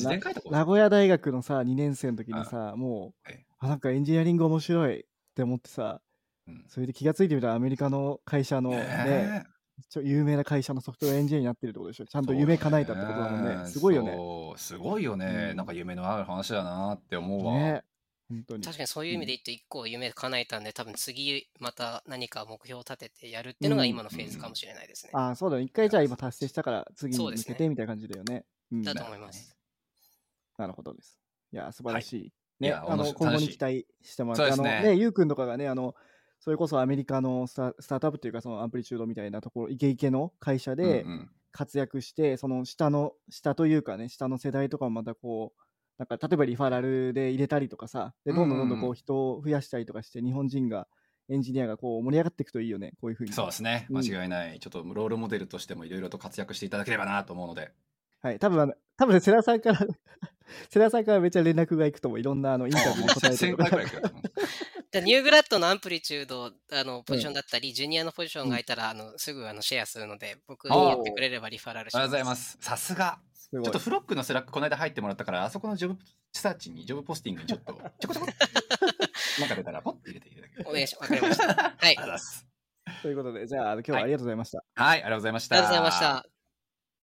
[0.51, 5.05] 名古屋大学のさ、2年生の時にさ、もうはい、あ、なんかエンジニアリング面白いっ
[5.35, 6.01] て思ってさ、
[6.47, 6.65] うん。
[6.69, 9.47] それで気がついてみたらアメリカの会社のね、ね
[9.89, 12.07] ちょ有名な会社のソフトウェアエンジニアになってるってことでしょ。
[12.07, 13.69] ちゃんと夢叶えたってことだもんね。
[13.69, 14.59] すごいよね。
[14.59, 15.49] すごいよね。
[15.51, 17.55] うんなんか夢のある話だなって思うわ。
[17.55, 17.85] ね。
[18.29, 18.65] 本当に。
[18.65, 25.11] 確かにそういう意味で言って一個夢叶えたんで、多分次また何か目標を立ててやるっていうのが今のフェーズかもしれないですね。
[25.15, 25.63] ああ、そうだね。
[25.63, 28.45] 一回じゃあ今達成したから次に向けてみたいな感じだよね。
[28.73, 29.57] うんだと思います。
[30.59, 31.21] なるほどです。
[31.53, 32.27] いや、素晴らしい。
[32.27, 35.95] いね、やあの今後に期待してもらって、あのそうですねね、ゆうくんとかがね、あの、
[36.47, 45.61] それこそアメリカのスタスタートアップというか、そのアンプリチュードみたいなところ、イケイケの会社でうんうん活躍して、その下の、下というかね、下の世代とかもまたこう、
[45.97, 50.87] なんか例えばリファラルで入れたりとかさ、でどんどんどんどんこうんうんうう人を増やしたりとかして、日本人が、
[51.31, 53.33] エンジニアがこう盛り上がっていくといいよね、こういうふうに。
[53.33, 53.87] そうですね。
[53.89, 54.61] うん間違いない。
[54.61, 57.73] ちょっとロールモデルとしてもいろいろと活躍していただければなと思うので。
[58.21, 59.79] はい、多分多分ね、世良さんから、
[60.69, 62.21] 世良さんからめっちゃ連絡がいくと思う。
[62.21, 64.13] いろんなあのインタビューに答えて1000る 回くら
[65.01, 72.57] ると思うでニューグラッドのアンプリチュードあのポジションだったり、ジュニアのポジションがいたら、あのすぐあのシェアするので、僕にやってくれればリファラルしありがとうます。
[72.57, 72.77] ございます。
[72.77, 73.19] さすが。
[73.53, 75.99] ちょっとフロッグのスラックこの間入ってもらったから、あそこのジョブ
[76.33, 78.27] サーチに、ジョブポスティングにちょっと、ちょこちょこ、
[79.41, 80.65] なんか出たらポッて入れていただける。
[80.69, 81.13] お願いします。
[81.13, 81.47] わかりました。
[81.47, 81.57] はい。
[81.83, 82.47] ありがとうございます。
[83.03, 84.65] ということで、じゃあ、今日はありがとうございました。
[84.75, 85.57] はい、ありがとうございました。
[85.57, 86.36] ありがとうございました。